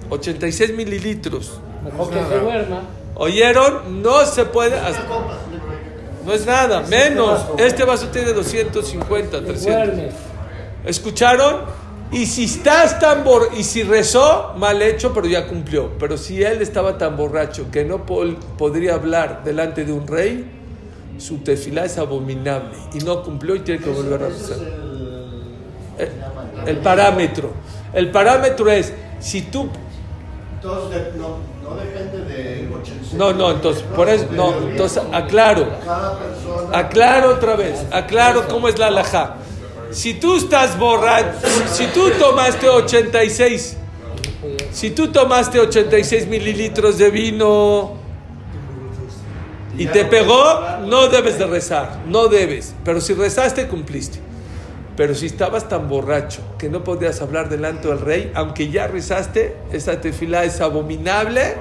[0.09, 1.59] 86 mililitros.
[1.83, 2.81] Mejor que se duerma.
[3.15, 4.01] ¿Oyeron?
[4.01, 4.75] No se puede.
[4.77, 5.05] hasta-.
[6.25, 7.45] No es nada, menos.
[7.57, 9.63] Este vaso tiene 250, Te 300.
[9.95, 10.13] duermes.
[10.85, 11.61] ¿Escucharon?
[12.11, 15.91] Y si estás tan bor y si rezó, mal hecho, pero ya cumplió.
[15.97, 20.45] Pero si él estaba tan borracho que no pol- podría hablar delante de un rey,
[21.17, 24.57] su tefilá es abominable y no cumplió y tiene que volver a rezar.
[25.97, 27.51] El, el parámetro.
[27.93, 29.69] El parámetro es, si tú...
[30.55, 33.13] Entonces, no, no depende de 86.
[33.13, 35.67] No, no, entonces, por eso, no, entonces aclaro.
[36.73, 39.37] Aclaro otra vez, aclaro cómo es la alajá.
[39.91, 41.37] Si tú estás borracho,
[41.71, 43.77] si tú tomaste 86,
[44.71, 47.93] si tú tomaste 86 mililitros de vino
[49.77, 50.43] y te pegó,
[50.85, 52.73] no debes de rezar, no debes.
[52.83, 54.19] Pero si rezaste, cumpliste.
[54.95, 59.57] Pero si estabas tan borracho que no podías hablar delante del rey, aunque ya rezaste,
[59.73, 61.55] esa tefilá es abominable.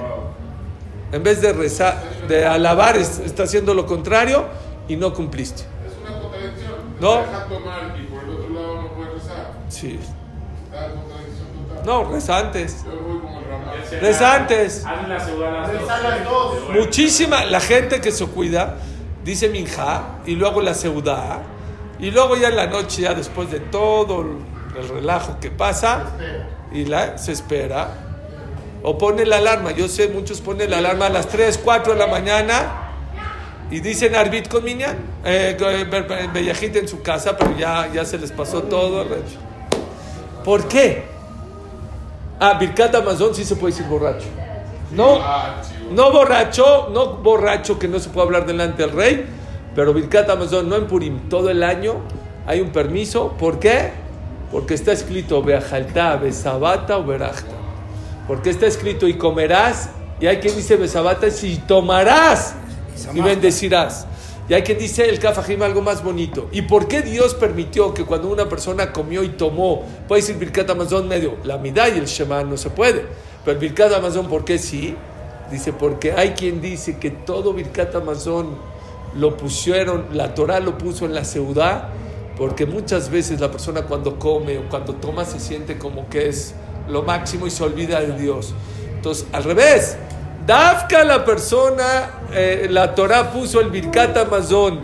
[1.11, 4.45] En vez de rezar, de alabar, es- está haciendo lo contrario
[4.87, 5.63] y no cumpliste.
[5.63, 6.73] Es una contradicción.
[7.01, 7.17] No.
[7.17, 9.51] Deja tomar y por el otro lado no puedes rezar.
[9.69, 9.99] Sí.
[11.85, 12.83] No, reza antes.
[13.91, 13.99] El.
[14.01, 14.83] Reza antes.
[16.73, 18.77] Muchísima, la gente que se cuida,
[19.23, 21.41] dice minja y luego la seudá,
[21.99, 24.37] y luego ya en la noche, ya después de todo el,
[24.77, 26.11] el relajo que pasa,
[26.71, 27.93] y la, se espera,
[28.83, 29.71] o pone la alarma.
[29.71, 32.85] Yo sé, muchos ponen la alarma a las 3, 4 de la mañana
[33.71, 38.31] y dicen Arbit con Minyan, eh, eh, en su casa, pero ya, ya se les
[38.31, 39.05] pasó todo.
[40.43, 41.14] ¿Por qué?
[42.39, 44.27] Ah, Birkat Amazon sí se puede decir borracho.
[44.91, 45.19] No,
[45.91, 49.25] no borracho, no borracho que no se puede hablar delante del rey,
[49.73, 51.95] pero Birkat Amazon no en Purim, todo el año
[52.45, 53.33] hay un permiso.
[53.37, 53.91] ¿Por qué?
[54.51, 57.55] Porque está escrito Beajalta, Besabata o Berachta.
[58.27, 62.55] Porque está escrito y comerás, y hay quien dice Besabata y tomarás
[63.13, 64.07] y bendecirás.
[64.47, 66.49] Y hay quien dice el Kafajim algo más bonito.
[66.51, 70.69] ¿Y por qué Dios permitió que cuando una persona comió y tomó, puede decir Birkat
[70.69, 73.05] Amazon medio, la Midá y el Shema no se puede?
[73.43, 74.95] Pero Birkat Amazon, ¿por qué sí?
[75.49, 78.55] Dice, porque hay quien dice que todo Birkat Amazon
[79.15, 81.89] lo pusieron, la Torah lo puso en la Seudá,
[82.37, 86.53] porque muchas veces la persona cuando come o cuando toma se siente como que es
[86.87, 88.53] lo máximo y se olvida de Dios.
[88.95, 89.97] Entonces, al revés,
[90.45, 94.79] Dafka la persona, eh, la Torah puso el Birkat Amazon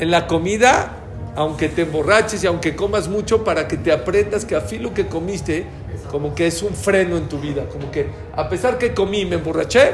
[0.00, 0.96] en la comida,
[1.36, 5.06] aunque te emborraches y aunque comas mucho, para que te aprendas que a filo que
[5.06, 5.64] comiste,
[6.10, 9.26] como que es un freno en tu vida, como que a pesar que comí y
[9.26, 9.92] me emborraché,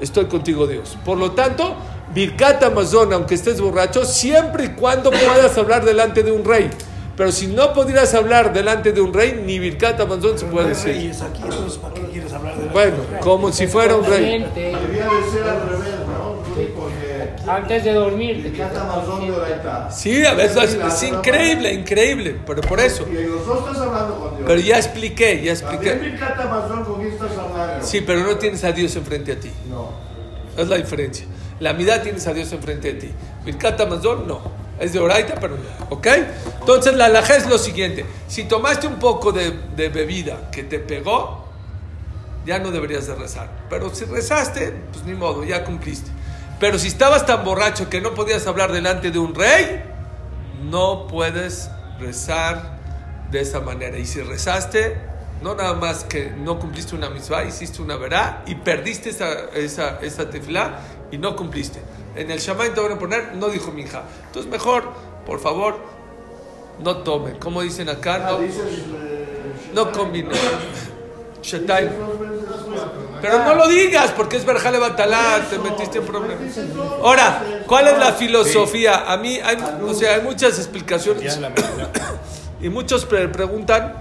[0.00, 0.96] estoy contigo Dios.
[1.04, 1.76] Por lo tanto,
[2.14, 6.70] Birkat Amazon, aunque estés borracho, siempre y cuando puedas hablar delante de un rey.
[7.16, 10.92] Pero si no pudieras hablar delante de un rey, ni Birkat Amazon se puede decir.
[10.92, 14.44] Reyes aquí, entonces, ¿para qué quieres hablar de Bueno, como si fuera un rey.
[14.54, 16.36] Debía de ser al revés, ¿no?
[17.46, 18.42] Antes de dormir.
[18.42, 19.90] te Birkat Amazon de Oraita.
[19.90, 23.06] Sí, a veces es, es increíble, increíble, pero por eso.
[23.10, 24.44] Y en los dos estás hablando con Dios.
[24.46, 25.94] Pero ya expliqué, ya expliqué.
[25.94, 27.86] Birkat Amazon, ¿con quién estás hablando?
[27.86, 29.50] Sí, pero no tienes a Dios enfrente a ti.
[29.70, 29.90] No.
[30.56, 31.26] Es la diferencia.
[31.60, 33.10] La mitad tienes a Dios enfrente de ti.
[33.44, 34.65] Birkat Amazon no.
[34.78, 35.56] Es de Oraita, pero.
[35.90, 36.06] ¿Ok?
[36.60, 38.04] Entonces la alajá es lo siguiente.
[38.28, 41.46] Si tomaste un poco de, bebida que te pegó,
[42.44, 43.50] ya no deberías de rezar.
[43.70, 46.10] Pero si rezaste, pues ni modo, ya cumpliste.
[46.60, 49.82] Pero si estabas tan borracho que no podías hablar delante de un rey,
[50.62, 52.78] no puedes rezar
[53.30, 53.98] de esa manera.
[53.98, 54.96] Y si rezaste,
[55.42, 59.98] no nada más que no cumpliste una misma, hiciste una verá y perdiste esa, esa,
[61.10, 61.80] y no cumpliste.
[62.16, 64.02] En el shaman te van a poner, no dijo minja.
[64.26, 64.84] Entonces mejor,
[65.26, 65.76] por favor,
[66.82, 67.38] no tome.
[67.38, 68.50] Como dicen acá, Ah, no, eh,
[69.74, 70.30] no combine.
[71.42, 71.90] Shetay.
[73.22, 76.38] Pero no lo digas porque es Berjale Batalá, te metiste en problemas.
[77.02, 79.10] Ahora, ¿cuál es la filosofía?
[79.10, 81.38] A mí, hay, o sea, hay muchas explicaciones
[82.60, 83.94] y muchos pre- preguntan,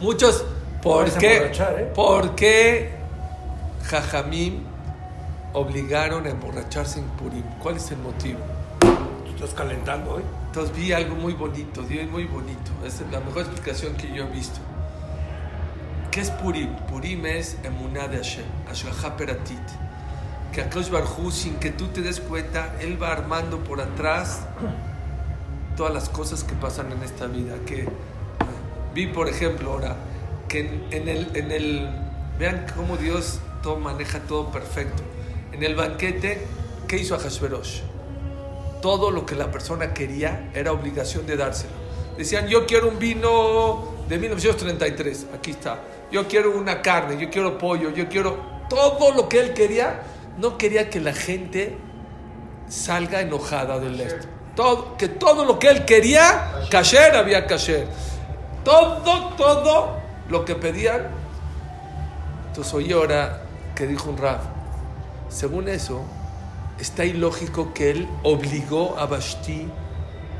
[0.00, 0.44] muchos,
[0.82, 1.92] ¿por qué, ¿eh?
[1.94, 2.92] ¿por qué
[3.86, 4.62] Jajamim
[5.54, 7.44] obligaron a emborracharse en Purim?
[7.62, 8.40] ¿Cuál es el motivo?
[8.80, 10.22] Tú estás calentando hoy.
[10.46, 12.70] Entonces vi algo muy bonito, vi muy bonito.
[12.84, 14.60] Es la mejor explicación que yo he visto.
[16.10, 16.74] ¿Qué es Purim?
[16.88, 19.58] Purim es emuná de Hashem, Ashgaha Peratit.
[20.52, 24.42] Que Akash Barhu, sin que tú te des cuenta, Él va armando por atrás
[25.76, 27.56] todas las cosas que pasan en esta vida.
[27.66, 27.88] Que
[28.94, 29.96] vi, por ejemplo, ahora,
[30.46, 31.90] que en, en el, en el.
[32.38, 35.02] Vean cómo Dios todo maneja todo perfecto.
[35.54, 36.46] En el banquete,
[36.86, 37.80] ¿qué hizo Ahashverosh?
[38.84, 41.72] todo lo que la persona quería era obligación de dárselo.
[42.18, 45.80] Decían, yo quiero un vino de 1933, aquí está.
[46.12, 48.36] Yo quiero una carne, yo quiero pollo, yo quiero
[48.68, 50.02] todo lo que él quería.
[50.36, 51.78] No quería que la gente
[52.68, 54.28] salga enojada del esto.
[54.54, 57.88] Todo, que todo lo que él quería, kasher había kasher.
[58.64, 59.96] Todo, todo
[60.28, 61.06] lo que pedían.
[62.48, 63.44] Entonces oí ahora
[63.74, 64.40] que dijo un rab,
[65.34, 66.02] según eso,
[66.78, 69.66] está ilógico que él obligó a Vashti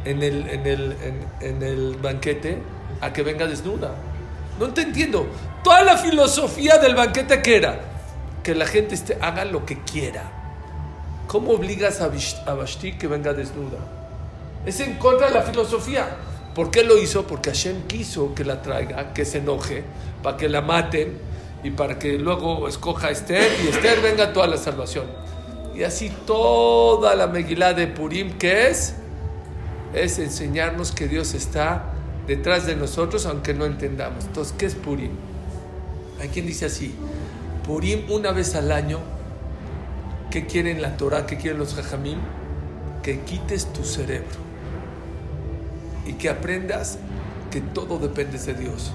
[0.05, 0.97] en el, en el,
[1.41, 2.59] en, el banquete
[3.01, 3.95] a que venga desnuda.
[4.61, 5.27] No te entiendo.
[5.65, 7.81] Toda la filosofía del banquete que era
[8.45, 10.23] que la gente esté- haga lo que quiera.
[11.27, 13.79] ¿Cómo obligas a, Vish- a Vashti que venga desnuda?
[14.67, 16.07] Es en contra de la filosofía.
[16.55, 17.27] ¿Por qué lo hizo?
[17.27, 19.83] Porque Hashem quiso que la traiga, que se enoje,
[20.23, 21.19] para que la maten
[21.65, 25.07] y para que luego escoja a Esther y Esther venga toda la salvación.
[25.75, 28.95] Y así toda la Megilá de Purim, que es?
[29.95, 31.87] Es enseñarnos que Dios está
[32.27, 34.27] detrás de nosotros, aunque no entendamos.
[34.27, 35.11] Entonces, ¿qué es Purim?
[36.21, 36.95] Hay quien dice así:
[37.67, 39.01] Purim una vez al año.
[40.31, 41.27] ¿Qué quieren la Torah?
[41.27, 42.19] ¿Qué quieren los Jajamim?
[43.03, 44.45] Que quites tu cerebro
[46.07, 46.99] y que aprendas
[47.51, 48.93] que todo depende de Dios.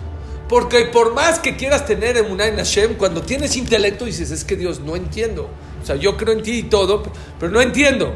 [0.49, 4.55] Porque por más que quieras tener emuná en Hashem, cuando tienes intelecto dices, es que
[4.55, 5.47] Dios, no entiendo.
[5.81, 7.03] O sea, yo creo en ti y todo,
[7.39, 8.15] pero no entiendo.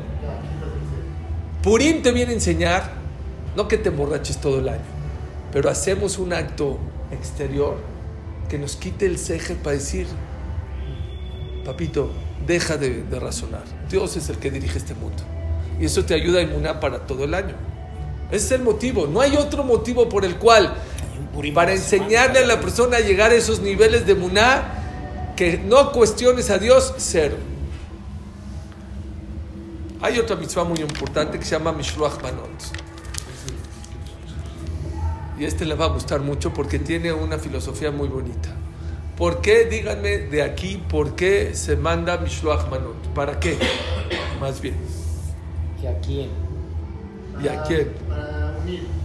[1.61, 2.91] Purim te viene a enseñar,
[3.55, 4.81] no que te emborraches todo el año,
[5.51, 6.79] pero hacemos un acto
[7.11, 7.77] exterior
[8.49, 10.07] que nos quite el ceje para decir,
[11.63, 12.11] papito,
[12.45, 13.63] deja de, razonar.
[13.89, 15.23] Dios es el que dirige este mundo.
[15.79, 17.55] Y eso te ayuda a emuná para todo el año.
[18.31, 19.07] Ese es el motivo.
[19.07, 20.75] No hay otro motivo por el cual,
[21.53, 26.49] para enseñarle a la persona a llegar a esos niveles de muná, que no cuestiones
[26.49, 27.37] a Dios, cero.
[30.01, 32.49] Hay otra mitzvah muy importante que se llama Mishloach Manot.
[35.39, 38.49] Y este le va a gustar mucho porque tiene una filosofía muy bonita.
[39.17, 43.13] ¿Por qué, díganme de aquí, por qué se manda Mishloach Manot?
[43.15, 43.57] ¿Para qué?
[44.39, 44.75] Más bien.
[45.81, 46.29] ¿Y a quién?
[47.41, 47.93] ¿Y a quién?
[48.09, 49.02] Para unir.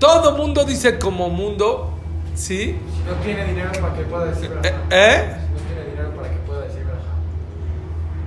[0.00, 1.90] Todo mundo dice como mundo,
[2.34, 2.74] ¿sí?
[2.74, 4.74] Si no tiene dinero para que pueda decir Eh.
[4.90, 5.36] ¿eh?
[5.50, 6.80] Si no tiene dinero para que pueda decir.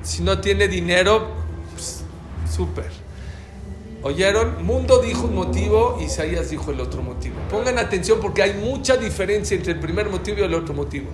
[0.04, 1.28] Si no tiene dinero,
[1.74, 2.04] pues,
[2.50, 2.92] súper.
[4.04, 4.64] ¿Oyeron?
[4.64, 7.38] Mundo dijo un motivo, Isaías dijo el otro motivo.
[7.50, 11.08] Pongan atención porque hay mucha diferencia entre el primer motivo y el otro motivo.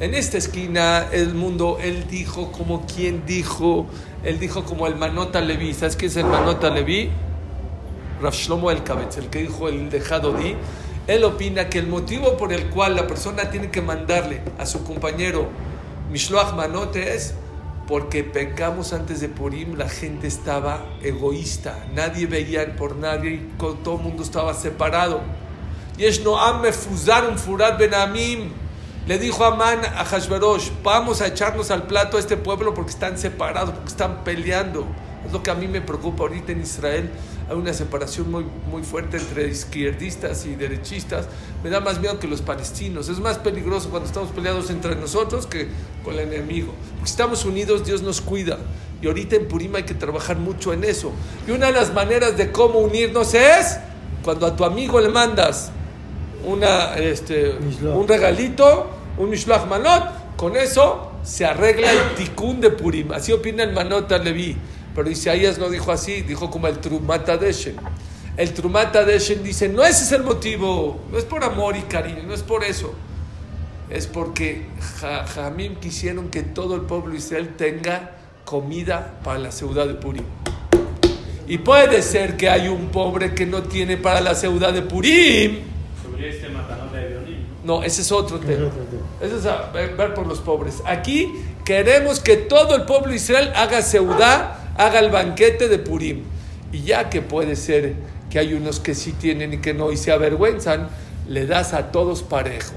[0.00, 3.86] En esta esquina, el mundo, él dijo como quien dijo,
[4.22, 5.72] él dijo como el Manota Leví.
[5.72, 7.10] ¿Sabes qué es el Manota Leví?
[8.20, 8.82] Rav Shlomo el
[9.16, 10.56] el que dijo el dejado di.
[11.06, 14.84] Él opina que el motivo por el cual la persona tiene que mandarle a su
[14.84, 15.48] compañero
[16.10, 17.34] Mishloach Manot es
[17.86, 24.02] porque pecamos antes de Purim, la gente estaba egoísta, nadie veía por nadie todo el
[24.02, 25.20] mundo estaba separado.
[25.98, 28.50] Yesh Noam mefuzaron furat benamim.
[29.06, 33.16] Le dijo Amán a Hashverosh, vamos a echarnos al plato a este pueblo porque están
[33.16, 34.86] separados, porque están peleando.
[35.26, 37.10] Es lo que a mí me preocupa ahorita en Israel.
[37.48, 41.26] Hay una separación muy, muy fuerte entre izquierdistas y derechistas.
[41.62, 43.08] Me da más miedo que los palestinos.
[43.08, 45.68] Es más peligroso cuando estamos peleados entre nosotros que
[46.04, 46.72] con el enemigo.
[46.94, 48.58] Porque si estamos unidos, Dios nos cuida.
[49.00, 51.12] Y ahorita en Purim hay que trabajar mucho en eso.
[51.46, 53.78] Y una de las maneras de cómo unirnos es
[54.22, 55.70] cuando a tu amigo le mandas
[56.44, 63.12] una, este, un regalito, un Mishloach Manot, con eso se arregla el tikkun de Purim.
[63.12, 64.56] Así opina el Manot Levi.
[64.94, 67.76] Pero Isaías no dijo así, dijo como el Trumata Deshen.
[68.36, 72.22] El Trumata Deshen dice, no ese es el motivo, no es por amor y cariño,
[72.26, 72.94] no es por eso.
[73.90, 74.66] Es porque
[75.00, 78.12] Ja- Jamim quisieron que todo el pueblo de Israel tenga
[78.44, 80.24] comida para la ciudad de Purim.
[81.46, 85.60] Y puede ser que hay un pobre que no tiene para la ciudad de Purim.
[86.02, 87.46] Sobre este matanote de violín.
[87.64, 88.68] No, ese es otro tema.
[89.20, 90.82] Ese es a- ver, ver por los pobres.
[90.84, 91.32] Aquí
[91.64, 96.24] queremos que todo el pueblo de Israel haga seudá, haga el banquete de Purim.
[96.72, 97.94] Y ya que puede ser
[98.30, 100.88] que hay unos que sí tienen y que no y se avergüenzan,
[101.28, 102.72] le das a todos parejo.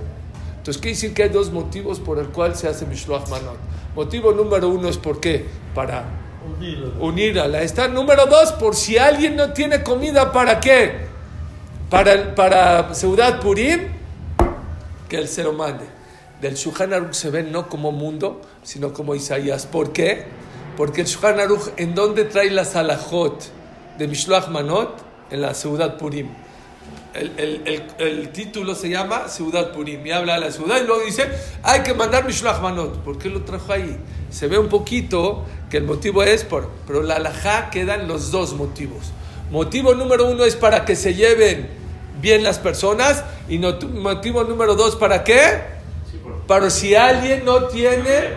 [0.57, 3.57] Entonces quiere decir que hay dos motivos por el cual se hace Mishloach Manot.
[3.95, 5.45] Motivo número uno es por qué?
[5.73, 6.05] Para
[6.99, 7.87] unir a la esta.
[7.87, 11.07] Número dos, por si alguien no tiene comida, ¿para qué?
[11.89, 13.87] Para, para Ciudad Purim,
[15.09, 15.85] que él se lo mande.
[16.41, 19.65] Del Shulchan Aruch se ve no como mundo, sino como Isaías.
[19.65, 20.25] ¿Por qué?
[20.77, 23.43] Porque el Shulchan Aruch, ¿en dónde trae la salahot
[23.97, 25.03] de Mishloach Manot?
[25.29, 26.27] En la Ciudad Purim.
[27.13, 30.85] El, el- el- el título se llama Ciudad Purim y habla de la ciudad y
[30.87, 31.29] luego dice
[31.63, 32.99] hay que mandar Mishloach Manot.
[33.03, 33.97] ¿Por qué lo trajo ahí?
[34.29, 38.53] Se ve un poquito que el motivo es por, pero la alajá quedan los dos
[38.53, 39.11] motivos.
[39.51, 41.69] Motivo número uno es para que se lleven
[42.21, 45.61] bien las personas y not- motivo número dos para qué?
[46.09, 46.17] Sí,
[46.47, 48.29] Para si alguien no tiene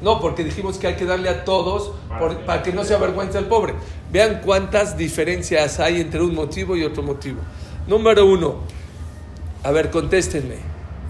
[0.00, 3.38] No porque dijimos que hay que darle a todos por- para que no se avergüence
[3.38, 3.74] el pobre.
[4.12, 7.38] Vean cuántas diferencias hay entre un motivo y otro motivo.
[7.86, 8.56] Número uno,
[9.64, 10.56] a ver, contéstenme.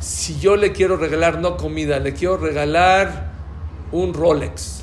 [0.00, 3.30] Si yo le quiero regalar no comida, le quiero regalar
[3.92, 4.82] un Rolex,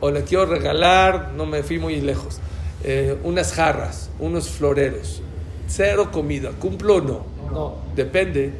[0.00, 2.38] o le quiero regalar, no me fui muy lejos,
[2.84, 5.22] eh, unas jarras, unos floreros,
[5.68, 7.24] cero comida, ¿cumplo o no?
[7.52, 7.74] No.
[7.96, 8.52] Depende.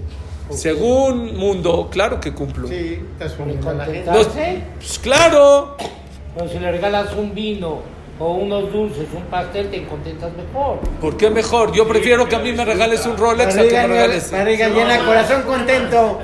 [0.51, 2.69] Según mundo, claro que cumplo.
[2.69, 4.05] Sí, estás ¿Por poniendo a la gente.
[4.11, 4.63] No, contentarse?
[4.79, 5.77] pues claro,
[6.37, 7.81] Pero si le regalas un vino
[8.19, 10.79] o unos dulces, un pastel, te contentas mejor.
[11.01, 11.73] ¿por qué mejor?
[11.73, 14.31] Yo prefiero que a mí me regales un Rolex a que Barriga, me regales.
[14.31, 16.19] barriga llena, corazón contento.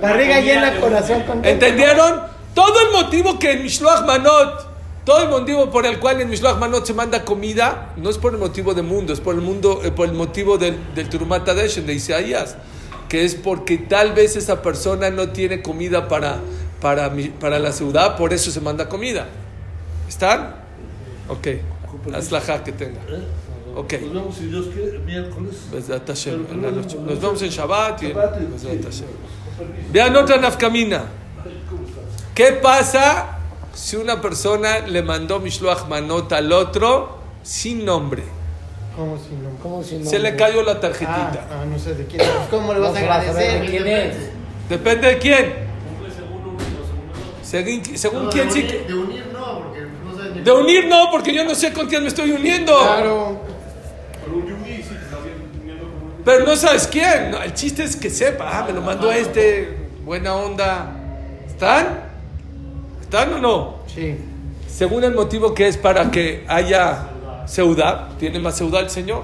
[0.00, 1.48] Barriga llena, corazón contento.
[1.48, 2.20] ¿Entendieron?
[2.54, 4.66] Todo el motivo que en Mishloach Manot,
[5.04, 8.32] todo el motivo por el cual en Mishloach Manot se manda comida, no es por
[8.32, 11.46] el motivo del mundo, es por el mundo, eh, por el motivo del, del Turumat
[11.48, 12.56] Hadesh, de Isaías,
[13.08, 16.38] que es porque tal vez esa persona no tiene comida para,
[16.80, 19.26] para, mi- para la ciudad, por eso se manda comida.
[20.08, 20.56] ¿Están?
[21.28, 21.48] Ok.
[22.14, 23.00] Haz la que tenga.
[23.74, 23.92] Ok.
[24.00, 25.54] Nos vemos, si Dios quiere, miércoles.
[25.72, 26.96] Bezrat Hashem, en la noche.
[26.98, 28.14] Nos vemos en Shabbat y en.
[28.14, 29.06] Hashem.
[29.92, 31.04] Vean otra nafkamina.
[32.34, 33.38] ¿Qué pasa
[33.74, 38.22] si una persona le mandó Mishloach Manot al otro sin nombre?
[38.96, 39.50] ¿Cómo si no?
[39.62, 40.08] ¿Cómo si no?
[40.08, 41.46] Se le cayó la tarjetita.
[41.50, 42.28] Ah, ah, no sé de quién es.
[42.50, 43.60] ¿Cómo le No vas a agradecer?
[43.60, 44.16] de quién es.
[44.70, 45.66] Depende de quién.
[47.42, 48.62] Según, según quién sí.
[48.66, 51.72] que- De unir no, porque no sabes ni De unir no, porque yo no sé
[51.72, 52.76] con quién me estoy uniendo.
[52.76, 53.40] Claro.
[54.24, 57.34] Pero un yugui sí te estás viendo como un Pero no sabes quién.
[57.34, 58.48] El chiste es que sepa.
[58.52, 59.76] Ah, me lo mandó este.
[60.04, 60.92] Buena onda.
[61.46, 62.00] ¿Están?
[63.02, 63.76] ¿Están o no?
[63.94, 64.16] Sí.
[64.68, 67.10] Según el motivo que es para que haya
[67.46, 69.22] seudá, tiene más seudá el Señor.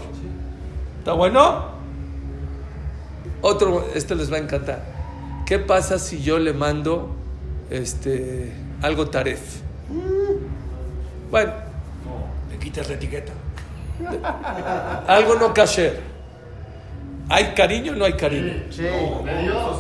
[0.99, 1.67] ¿Está bueno?
[3.41, 4.83] Otro, este les va a encantar.
[5.47, 7.11] ¿Qué pasa si yo le mando
[7.71, 9.61] este, algo taref?
[11.31, 11.53] Bueno,
[12.51, 13.33] Le quitas la etiqueta.
[15.07, 16.01] algo no kasher.
[17.29, 18.53] ¿Hay cariño o no hay cariño?
[18.71, 18.83] Sí.
[18.83, 19.77] de Dios.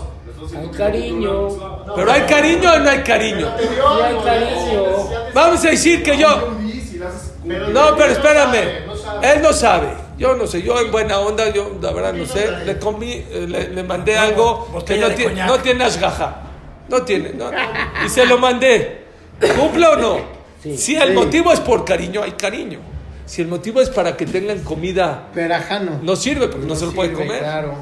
[0.56, 1.48] Hay cariño.
[1.94, 3.46] Pero hay cariño o no hay cariño.
[3.58, 3.66] Sí
[4.02, 4.82] hay no, cariño.
[5.34, 6.61] Vamos a decir que yo...
[7.44, 8.52] No, pero él espérame.
[8.54, 9.32] sabe, no sabe.
[9.32, 9.88] Él no sabe.
[10.18, 10.62] Yo no sé.
[10.62, 12.50] Yo en buena onda, yo la verdad no sé.
[12.64, 16.42] Le comí, eh, le, le mandé algo que no tiene, no tiene ashgaha.
[16.88, 17.30] No tiene.
[17.34, 17.50] no.
[18.04, 19.02] Y se lo mandé.
[19.58, 20.18] ¿Cumple o no?
[20.62, 20.76] Sí.
[20.76, 21.14] Si el Sí.
[21.14, 22.78] motivo es por cariño, hay cariño.
[23.26, 25.98] Si el motivo es para que tengan comida, Perajano.
[26.02, 27.38] no sirve porque no, se lo pueden comer.
[27.40, 27.74] Claro.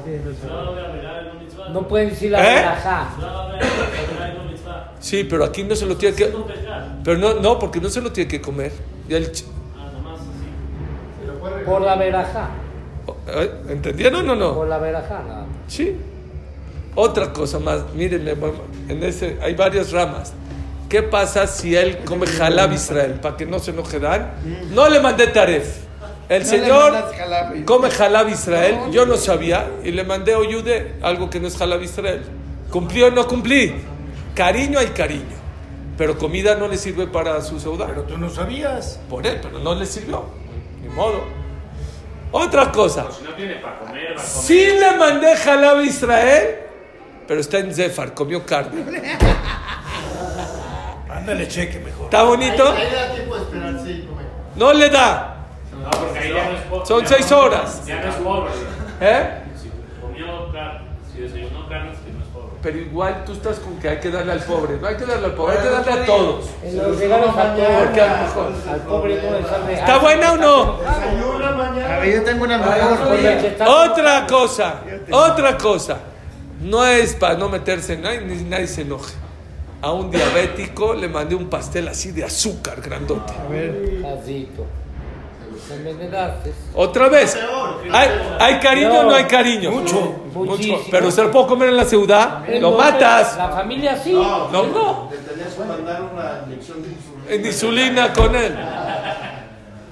[1.71, 2.55] No pueden decir la ¿Eh?
[2.55, 3.09] verajá.
[5.01, 6.31] Sí, pero aquí no se lo tiene que.
[7.03, 8.71] Pero no, no, porque no se lo tiene que comer.
[9.09, 9.43] Y el ch-
[11.65, 12.49] Por la verajá.
[13.27, 13.51] ¿Eh?
[13.69, 14.55] ¿Entendieron o no?
[14.55, 15.45] Por la verajá, nada.
[15.67, 15.95] Sí.
[16.95, 18.35] Otra cosa más, mírenme,
[18.89, 20.33] en ese hay varias ramas.
[20.89, 23.13] ¿Qué pasa si él come jalab Israel?
[23.21, 24.31] Para que no se enoje Dan.
[24.71, 25.77] No le mandé taref.
[26.27, 27.65] El No Señor jalab.
[27.65, 28.75] come jalab Israel.
[28.91, 32.21] Yo no sabía y le mandé oyude, algo que no es jalab Israel.
[32.69, 33.73] ¿Cumplió o no cumplí?
[34.35, 35.37] Cariño hay cariño.
[35.97, 37.87] Pero comida no le sirve para su seudá.
[37.87, 38.99] Pero tú no sabías.
[39.09, 40.25] Por él, pero no le sirvió.
[40.81, 41.23] Ni modo.
[42.31, 43.07] Otra cosa.
[43.11, 44.25] Si no tiene para comer, va a comer.
[44.25, 46.55] Sí le mandé jalab a Israel,
[47.27, 48.83] pero está en Zefar, comió carne.
[51.09, 52.05] Ándale, cheque mejor.
[52.05, 52.71] ¿Está bonito?
[52.71, 53.43] Ahí ahí da tiempo de
[54.05, 54.25] comer.
[54.55, 55.37] No le da.
[55.83, 56.85] No, porque ahí ya no es pobre.
[56.85, 57.85] Son ya seis no- horas.
[57.85, 58.51] Ya no es pobre.
[59.01, 59.41] ¿Eh?
[59.61, 59.69] Si
[60.01, 62.50] comió carne, si desayunó carne, es que no es pobre.
[62.61, 64.77] Pero igual tú estás con que hay que darle al pobre.
[64.79, 66.45] No hay que darle al pobre, hay que darle a todos.
[66.45, 66.97] A todos.
[67.85, 69.73] Porque a lo mejor- Al pobre no le sale.
[69.73, 70.77] ¿Está buena o no?
[71.95, 72.73] A ver, yo tengo una mejor.
[73.91, 74.75] Otra cosa,
[75.11, 75.97] otra cosa.
[76.61, 79.15] No es para no meterse en nadie, ni nadie se enoje.
[79.81, 83.33] A un diabético le mandé un pastel así de azúcar grandote.
[83.33, 84.03] A ver.
[86.73, 87.37] Otra vez.
[87.91, 88.09] ¿Hay,
[88.39, 89.71] hay cariño o no hay cariño?
[89.71, 90.15] Mucho.
[90.33, 90.79] Muchísimo.
[90.89, 92.43] Pero se lo puedo comer en la ciudad.
[92.59, 93.37] Lo matas.
[93.37, 94.13] La familia sí.
[94.13, 95.09] No, no.
[95.09, 97.29] Tenías que mandar una inyección de insulina.
[97.29, 98.53] En insulina con él.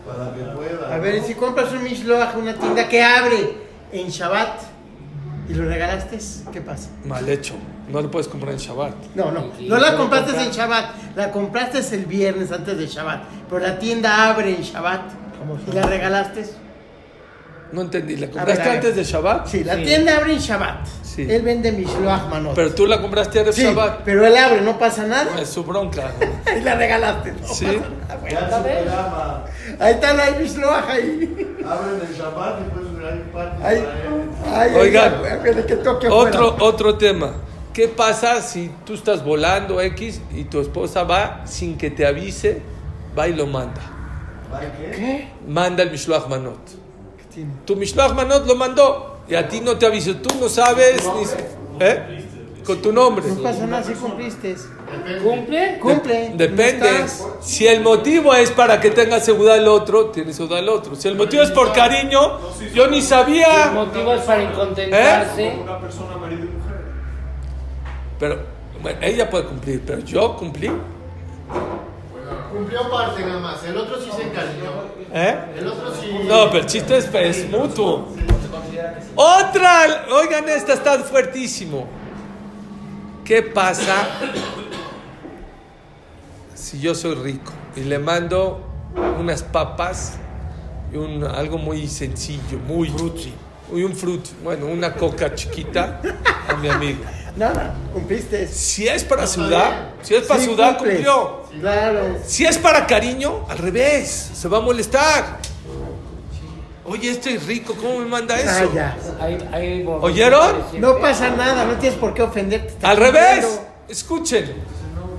[0.05, 0.95] Para que pueda.
[0.95, 3.57] A ver, y si compras un Mishloach, una tienda que abre
[3.91, 4.61] en Shabbat
[5.49, 6.19] y lo regalaste,
[6.51, 6.89] ¿qué pasa?
[7.05, 7.55] Mal hecho.
[7.89, 8.93] No lo puedes comprar en Shabbat.
[9.15, 13.59] No, no, no la compraste en Shabbat, la compraste el viernes antes de Shabbat, pero
[13.59, 15.01] la tienda abre en Shabbat
[15.67, 16.45] y la regalaste.
[17.71, 18.15] No entendí.
[18.15, 19.45] ¿La compraste ver, antes de Shabbat?
[19.47, 19.83] Sí, la Sí.
[19.83, 20.87] tienda abre en Shabbat.
[21.03, 21.27] Sí.
[21.29, 22.55] Él vende Mishloach Manot.
[22.55, 24.01] Pero tú la compraste antes de sí, Shabbat.
[24.03, 25.39] pero él abre, no pasa nada.
[25.39, 26.11] Es su bronca.
[26.57, 27.31] Y la regalaste.
[27.33, 27.65] no Sí.
[28.07, 28.19] pasa
[28.49, 29.45] nada,
[29.79, 31.55] Ahí está la Mishloach ahí.
[31.63, 33.85] abren el Shabbat y pues hay un parte Ahí.
[34.51, 35.13] Ay, Oigan,
[35.67, 37.33] que toque Otro, otro tema.
[37.71, 42.61] ¿qué pasa si tú estás volando X y tu esposa va sin que te avise,
[43.17, 43.79] va y lo manda?
[44.95, 45.27] ¿Qué?
[45.47, 46.57] Manda el Mishloach Manot.
[47.17, 47.51] ¿Qué tiene?
[47.65, 50.15] Tu Mishloach Manot lo mandó y a ti no te avisó.
[50.17, 51.85] Tú no sabes ni...
[51.85, 52.25] ¿Eh?
[52.65, 53.25] Con tu nombre.
[53.27, 54.55] No pasa nada si cumpliste.
[55.23, 55.79] ¿Cumple?
[55.79, 56.33] Cumple.
[56.35, 57.05] Depende.
[57.41, 60.95] Si el motivo es para que tenga seguridad el otro, tiene seguridad el otro.
[60.95, 62.37] Si el motivo es por cariño,
[62.73, 63.71] yo ni El sabía.
[63.73, 65.57] motivo es para incontentarse.
[65.63, 66.81] Una persona, marido y mujer.
[68.19, 68.39] Pero
[68.81, 70.69] bueno, ella puede cumplir, pero yo cumplí.
[72.51, 74.71] Cumplió parte nada más, el otro sí se encariñó.
[75.13, 75.37] ¿Eh?
[75.57, 76.19] El otro sí.
[76.27, 78.07] No, pero el chiste es, es mutuo.
[79.15, 81.87] Otra, oigan, esta está fuertísimo.
[83.23, 84.07] ¿Qué pasa
[86.55, 88.65] si yo soy rico y le mando
[89.19, 90.17] unas papas
[90.91, 92.91] y un, algo muy sencillo, muy
[93.71, 96.01] y un fruit, bueno, una coca chiquita
[96.47, 97.03] a mi amigo?
[97.35, 98.47] Nada, cumpliste.
[98.47, 101.43] Si es para sudar, si es para Sí, sudar, cumplió.
[101.59, 102.17] Claro.
[102.25, 105.39] Si es para cariño, al revés, se va a molestar.
[106.85, 108.73] Oye, estoy rico, ¿cómo me manda Ah, eso?
[108.73, 108.97] ya.
[109.51, 110.55] Hay borrachos ¿Oyeron?
[110.79, 112.73] No pasa nada, no tienes por qué ofenderte.
[112.85, 114.55] Al revés, escuchen.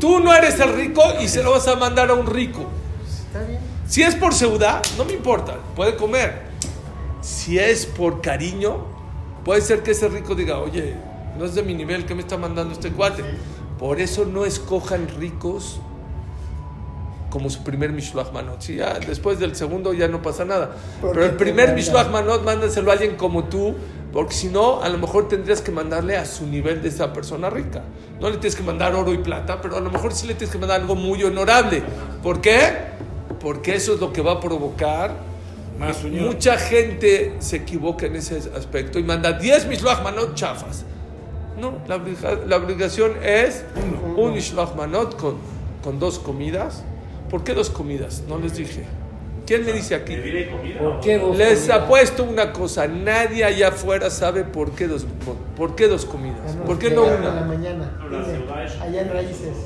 [0.01, 2.65] Tú no eres el rico y se lo vas a mandar a un rico.
[3.27, 3.61] Está bien.
[3.87, 6.43] Si es por seudad, no me importa, puede comer.
[7.21, 8.85] Si es por cariño,
[9.45, 10.95] puede ser que ese rico diga, oye,
[11.39, 13.25] no es de mi nivel, ¿qué me está mandando este cuate?
[13.79, 15.81] Por eso no escojan ricos
[17.31, 18.61] como su primer Mishloach Manot.
[18.61, 20.77] Ya después del segundo ya no pasa nada.
[21.01, 21.75] Pero el primer.
[21.75, 23.75] Mishloach Manot, mándaselo a alguien como tú,
[24.13, 27.49] porque si no, a lo mejor tendrías que mandarle a su nivel de esa persona
[27.49, 27.85] rica.
[28.21, 30.53] No le tienes que mandar oro y plata, pero a lo mejor sí le tienes
[30.53, 31.83] que mandar algo muy honorable.
[32.23, 32.77] ¿Por qué?
[33.39, 35.31] Porque eso es lo que va a provocar.
[35.79, 36.05] Más.
[36.05, 40.85] Mucha gente se equivoca en ese aspecto y manda 10 Mishloach Manot chafas.
[41.61, 43.65] No, la, obliga- la obligación es
[44.17, 45.37] un Mishloach Manot con,
[45.85, 46.85] con dos comidas.
[47.29, 48.23] ¿Por qué dos comidas?
[48.29, 48.85] No les dije.
[49.47, 50.17] ¿Quién me dice aquí?
[50.79, 51.83] ¿Por qué dos Les comidas?
[51.83, 56.57] apuesto una cosa, nadie allá afuera sabe por qué dos, por, por qué dos comidas.
[56.65, 57.41] ¿Por qué no la una?
[57.43, 57.91] mañana.
[58.81, 59.57] Allá en raíces.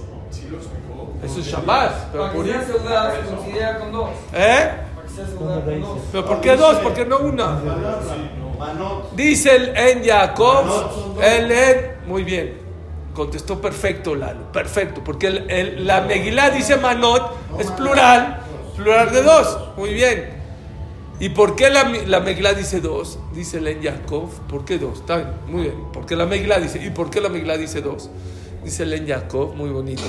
[1.22, 2.10] Eso es Shabbat.
[2.12, 4.10] Pero por, sea seudada, se considera con dos.
[4.32, 4.70] ¿Eh?
[6.12, 6.76] ¿Pero por qué dos?
[6.76, 7.58] ¿Por qué no una?
[8.64, 9.14] Manot.
[9.14, 10.64] Dice el en Jacob,
[11.22, 12.54] el en, muy bien,
[13.14, 18.40] contestó perfecto Lalo, perfecto, porque el, el- la Megilá dice Manot, es plural,
[18.76, 20.42] plural de dos, muy bien.
[21.20, 23.18] ¿Y por qué la, la Megilá dice dos?
[23.32, 24.98] Dice el en Jacob, ¿por qué dos?
[25.00, 28.10] Está bien, muy bien, porque la Megilá dice, ¿y por qué la Megilá dice dos?
[28.64, 30.02] Dice el en Jacob, muy bonito,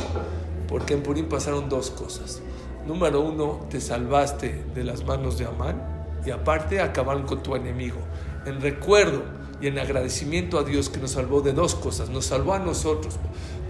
[0.67, 2.41] porque en Purim pasaron dos cosas.
[2.87, 5.81] Número uno, te salvaste de las manos de Amán
[6.25, 7.97] y aparte acabaron con tu enemigo.
[8.45, 9.23] En recuerdo
[9.61, 12.09] y en agradecimiento a Dios que nos salvó de dos cosas.
[12.09, 13.15] Nos salvó a nosotros.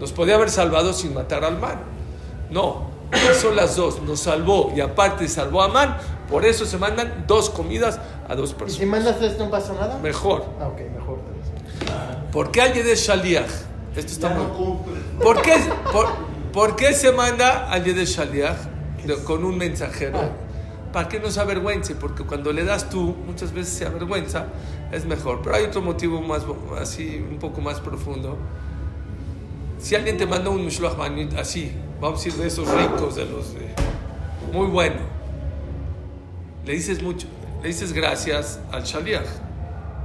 [0.00, 1.80] Nos podía haber salvado sin matar al man.
[2.50, 2.90] No,
[3.40, 4.02] son las dos.
[4.02, 5.96] Nos salvó y aparte salvó a Amán.
[6.30, 8.88] Por eso se mandan dos comidas a dos ¿Y si personas.
[8.88, 9.98] mandas tres no pasa nada?
[9.98, 10.44] Mejor.
[10.60, 11.18] Ah, ok, mejor.
[12.32, 13.48] ¿Por qué al Yedeh Shaliach?
[13.94, 14.46] Esto está Ya muy...
[14.46, 15.20] no.
[15.20, 15.54] ¿Por qué,
[15.92, 16.06] por,
[16.52, 18.56] por qué se manda al Yedeh Shaliach
[19.24, 20.18] con un mensajero?
[20.92, 24.46] Para que no se avergüence, porque cuando le das tú, muchas veces se avergüenza,
[24.92, 25.40] es mejor.
[25.42, 26.42] Pero hay otro motivo más,
[26.80, 28.38] así, un poco más profundo.
[29.78, 30.96] Si alguien te manda un Mishloach
[31.38, 33.74] así, vamos a decir de esos ricos, de los de-
[34.52, 34.96] muy bueno,
[36.64, 37.26] le dices mucho,
[37.62, 39.26] le dices gracias al Shaliach,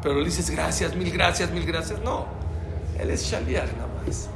[0.03, 2.25] pero le dices gracias, mil gracias, mil gracias, no.
[2.99, 4.29] Él es Shaliach nada más.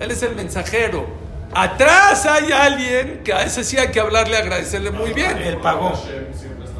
[0.00, 1.06] Él es el mensajero.
[1.52, 5.36] Atrás hay alguien que a ese sí hay que hablarle, agradecerle muy bien.
[5.38, 5.92] Él pagó.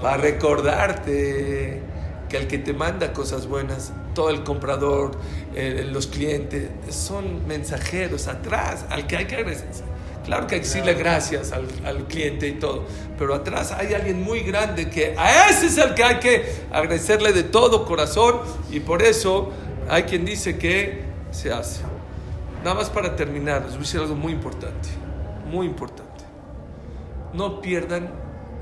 [0.01, 1.83] Para recordarte
[2.29, 5.13] que el que te manda cosas buenas, todo el comprador,
[5.55, 9.69] eh, los clientes, son mensajeros atrás, al que hay que agradecer.
[10.25, 12.85] Claro que hay que decirle gracias al, al cliente y todo,
[13.19, 17.33] pero atrás hay alguien muy grande que a ese es el que hay que agradecerle
[17.33, 18.41] de todo corazón
[18.71, 19.51] y por eso
[19.89, 21.03] hay quien dice que
[21.33, 21.90] se hace.
[22.63, 24.89] Nada más para terminar, les voy a decir algo muy importante,
[25.51, 26.25] muy importante.
[27.33, 28.11] No pierdan,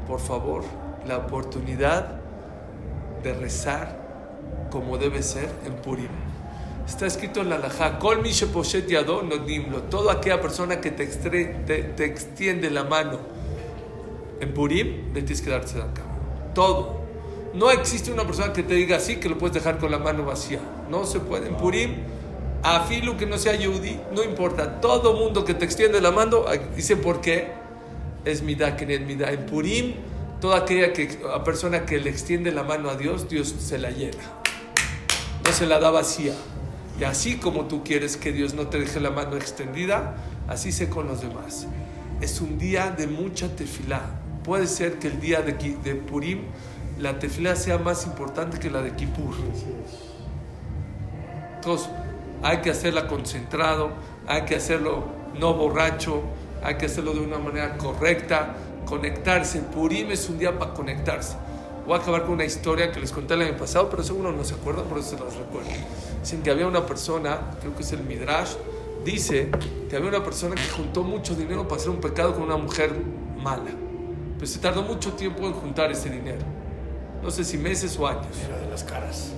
[0.07, 0.63] por favor,
[1.07, 2.21] la oportunidad
[3.23, 3.99] de rezar
[4.71, 6.09] como debe ser en Purim.
[6.87, 9.83] Está escrito en la Alajá, Kol mi nodimlo.
[9.91, 13.19] Toda aquella persona que te, extre- te, te extiende la mano
[14.41, 16.03] en Purim, le tienes que darse de acá.
[16.55, 16.99] Todo.
[17.55, 20.25] No existe una persona que te diga así que lo puedes dejar con la mano
[20.25, 20.61] vacía.
[20.89, 21.49] No se puede.
[21.49, 21.95] En Purim,
[22.63, 24.81] a filo que no sea yudí, no importa.
[24.81, 26.45] Todo mundo que te extiende la mano,
[26.75, 27.53] dice por qué,
[28.25, 29.31] es midá que es midá.
[29.33, 29.95] En Purim,
[30.41, 33.91] toda aquella que, a persona que le extiende la mano a Dios, Dios se la
[33.91, 34.23] llena.
[35.45, 36.35] No se la da vacía.
[37.01, 40.17] Y así como tú quieres que Dios no te deje la mano extendida,
[40.49, 41.67] así sé con los demás.
[42.21, 44.03] Es un día de mucha tefilá.
[44.43, 46.43] Puede ser que el día de, de Purim
[46.99, 49.35] la tefilá sea más importante que la de Kippur.
[51.57, 51.89] Entonces,
[52.43, 53.91] hay que hacerla concentrado,
[54.27, 55.05] hay que hacerlo
[55.39, 56.23] no borracho,
[56.63, 59.61] hay que hacerlo de una manera correcta, conectarse.
[59.61, 61.37] Purim es un día para conectarse.
[61.87, 64.45] Voy a acabar con una historia que les conté el año pasado, pero seguro no
[64.45, 65.71] se acuerdan, por eso se las recuerdo.
[66.21, 68.57] Dicen que había una persona, creo que es el Midrash,
[69.05, 69.51] dice
[69.89, 72.93] que había una persona que juntó mucho dinero para hacer un pecado con una mujer
[73.39, 73.71] mala.
[74.35, 76.45] Pero se tardó mucho tiempo en juntar ese dinero.
[77.23, 78.27] No sé si meses o años.
[78.47, 79.33] Era de las caras.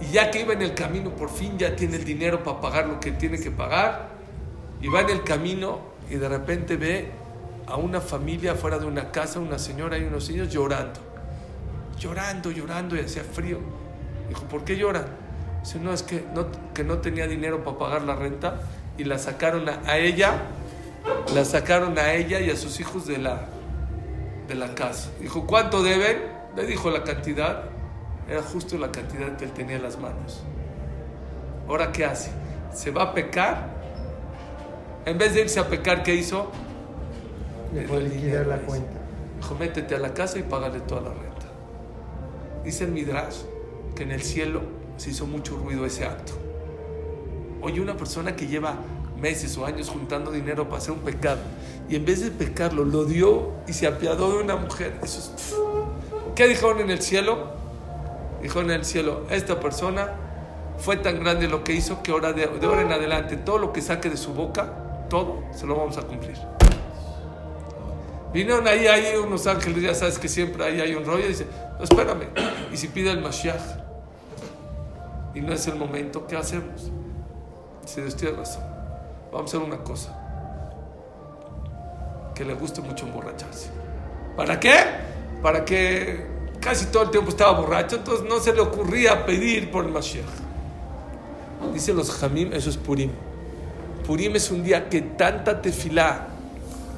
[0.00, 2.86] Y ya que iba en el camino, por fin ya tiene el dinero para pagar
[2.86, 4.08] lo que tiene que pagar.
[4.80, 7.10] Y va en el camino y de repente ve
[7.66, 11.00] a una familia fuera de una casa, una señora y unos niños llorando.
[11.98, 13.58] Llorando, llorando y hacía frío.
[14.28, 15.04] Dijo, ¿por qué lloran?
[15.62, 18.62] Dice, no, es que no, que no tenía dinero para pagar la renta
[18.96, 20.42] y la sacaron a, a ella,
[21.34, 23.46] la sacaron a ella y a sus hijos de la,
[24.48, 25.10] de la casa.
[25.20, 26.18] Dijo, ¿cuánto deben?
[26.56, 27.64] Le dijo la cantidad.
[28.30, 30.40] Era justo la cantidad que él tenía en las manos.
[31.68, 32.30] Ahora, ¿qué hace?
[32.72, 33.68] ¿Se va a pecar?
[35.04, 36.48] En vez de irse a pecar, ¿qué hizo?
[37.74, 39.00] Le puede liquidar la cuenta.
[39.36, 41.46] Dijo, métete a la casa y págale toda la renta.
[42.62, 43.38] Dice el Midrash
[43.96, 44.62] que en el cielo
[44.96, 46.34] se hizo mucho ruido ese acto.
[47.62, 48.76] Oye, una persona que lleva
[49.20, 51.40] meses o años juntando dinero para hacer un pecado
[51.88, 54.98] y en vez de pecarlo lo dio y se apiadó de una mujer.
[55.02, 55.54] Eso es...
[56.36, 57.59] ¿Qué dijeron en el cielo?
[58.42, 60.08] Dijeron en el cielo, esta persona
[60.78, 63.82] fue tan grande lo que hizo que ahora de, ahora en adelante todo lo que
[63.82, 66.38] saque de su boca, todo se lo vamos a cumplir.
[68.32, 71.46] Vinieron ahí, ahí unos ángeles, ya sabes que siempre ahí hay un rollo, y dice,
[71.78, 72.28] no, espérame,
[72.72, 73.60] y si pide el Mashiach,
[75.34, 76.90] y no es el momento, ¿qué hacemos?
[77.82, 78.62] Dice, Dios tiene razón,
[79.32, 80.16] vamos a hacer una cosa,
[82.34, 83.68] que le guste mucho emborracharse.
[84.36, 84.76] ¿Para qué?
[85.42, 86.29] Para que
[86.60, 90.24] casi todo el tiempo estaba borracho, entonces no se le ocurría pedir por el Mashiach.
[91.72, 93.10] Dice los Jamim, eso es Purim.
[94.06, 96.28] Purim es un día que tanta tefilá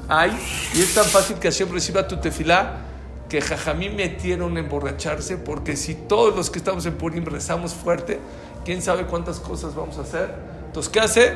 [0.09, 0.31] hay
[0.75, 2.79] y es tan fácil que Hashem reciba tu tefilá
[3.29, 8.19] que Jajamim metieron a emborracharse porque si todos los que estamos en Purim rezamos fuerte,
[8.65, 10.35] quién sabe cuántas cosas vamos a hacer.
[10.67, 11.33] Entonces, ¿qué hace?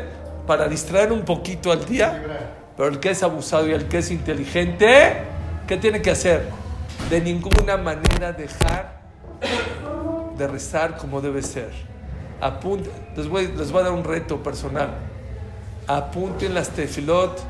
[0.47, 2.23] Para distraer un poquito al día,
[2.77, 5.23] pero el que es abusado y el que es inteligente,
[5.67, 6.66] ¿qué tiene que hacer?
[7.11, 9.01] De ninguna manera dejar
[10.37, 11.71] de rezar como debe ser.
[12.41, 14.91] Apunte, les voy, les voy a dar un reto personal.
[15.87, 17.41] Apunten las tefilot,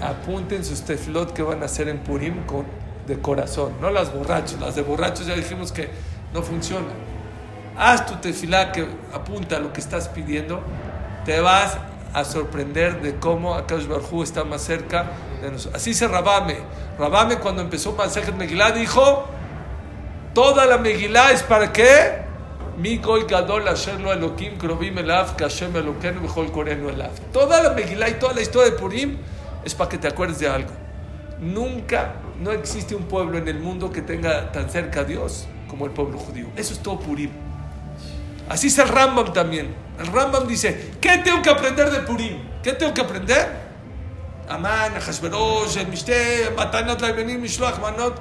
[0.00, 2.64] apunten sus tefilot que van a hacer en Purim con,
[3.06, 4.58] de corazón, no las borrachos.
[4.60, 5.90] Las de borrachos ya dijimos que
[6.32, 7.08] no funcionan.
[7.76, 10.62] Haz tu tefilá que apunta a lo que estás pidiendo,
[11.24, 11.78] te vas
[12.12, 15.06] a sorprender de cómo Akash Barjú está más cerca.
[15.74, 16.56] Así se Rabame.
[16.98, 19.26] Rabame cuando empezó Masejet Megilá dijo,
[20.34, 22.26] toda la Megilá es para qué?
[22.76, 23.64] Mi gadol.
[27.32, 29.18] Toda la Megilá y toda la historia de Purim
[29.64, 30.70] es para que te acuerdes de algo.
[31.40, 35.86] Nunca, no existe un pueblo en el mundo que tenga tan cerca a Dios como
[35.86, 36.46] el pueblo judío.
[36.56, 37.30] Eso es todo Purim.
[38.48, 39.74] Así es el Rambam también.
[39.98, 42.38] El Rambam dice, ¿qué tengo que aprender de Purim?
[42.62, 43.67] ¿Qué tengo que aprender?
[44.48, 48.18] Amán, Hashverosh, el Mishte, Matanot, Laibenim, Mishloach, Manot.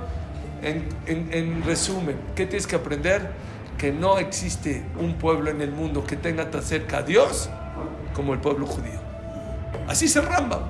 [0.62, 3.32] En, en, en resumen, ¿qué tienes que aprender?
[3.78, 7.50] Que no existe un pueblo en el mundo que tenga tan cerca a Dios
[8.14, 9.00] como el pueblo judío.
[9.88, 10.62] Así es el Rambam.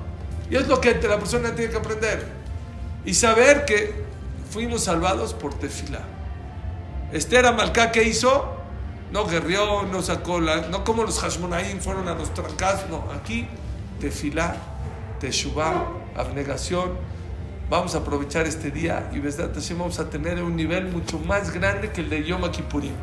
[0.50, 2.26] Y es lo que la persona tiene que aprender.
[3.04, 4.04] Y saber que
[4.50, 6.00] fuimos salvados por Tefilá.
[7.12, 8.54] Esther Amalcá, ¿qué hizo?
[9.10, 10.68] No guerrió, no sacó la.
[10.68, 12.86] No como los Hashmonaim fueron a los trancas.
[12.90, 13.48] No, aquí
[14.00, 14.56] Tefilá,
[15.18, 16.92] Teshuvah, abnegación.
[17.70, 21.52] Vamos a aprovechar este día y Besdat Hashem vamos a tener un nivel mucho más
[21.52, 22.94] grande que el de Yom Kippurim.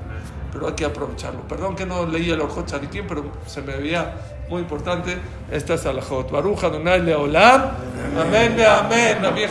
[0.51, 1.41] Pero hay que aprovecharlo.
[1.47, 4.16] Perdón que no leí el Orjot Charikim, pero se me veía
[4.49, 5.18] muy importante.
[5.51, 6.32] Esta es Alajot.
[6.32, 7.61] Baruch Adonai Leolam.
[8.18, 9.18] Amén, amén.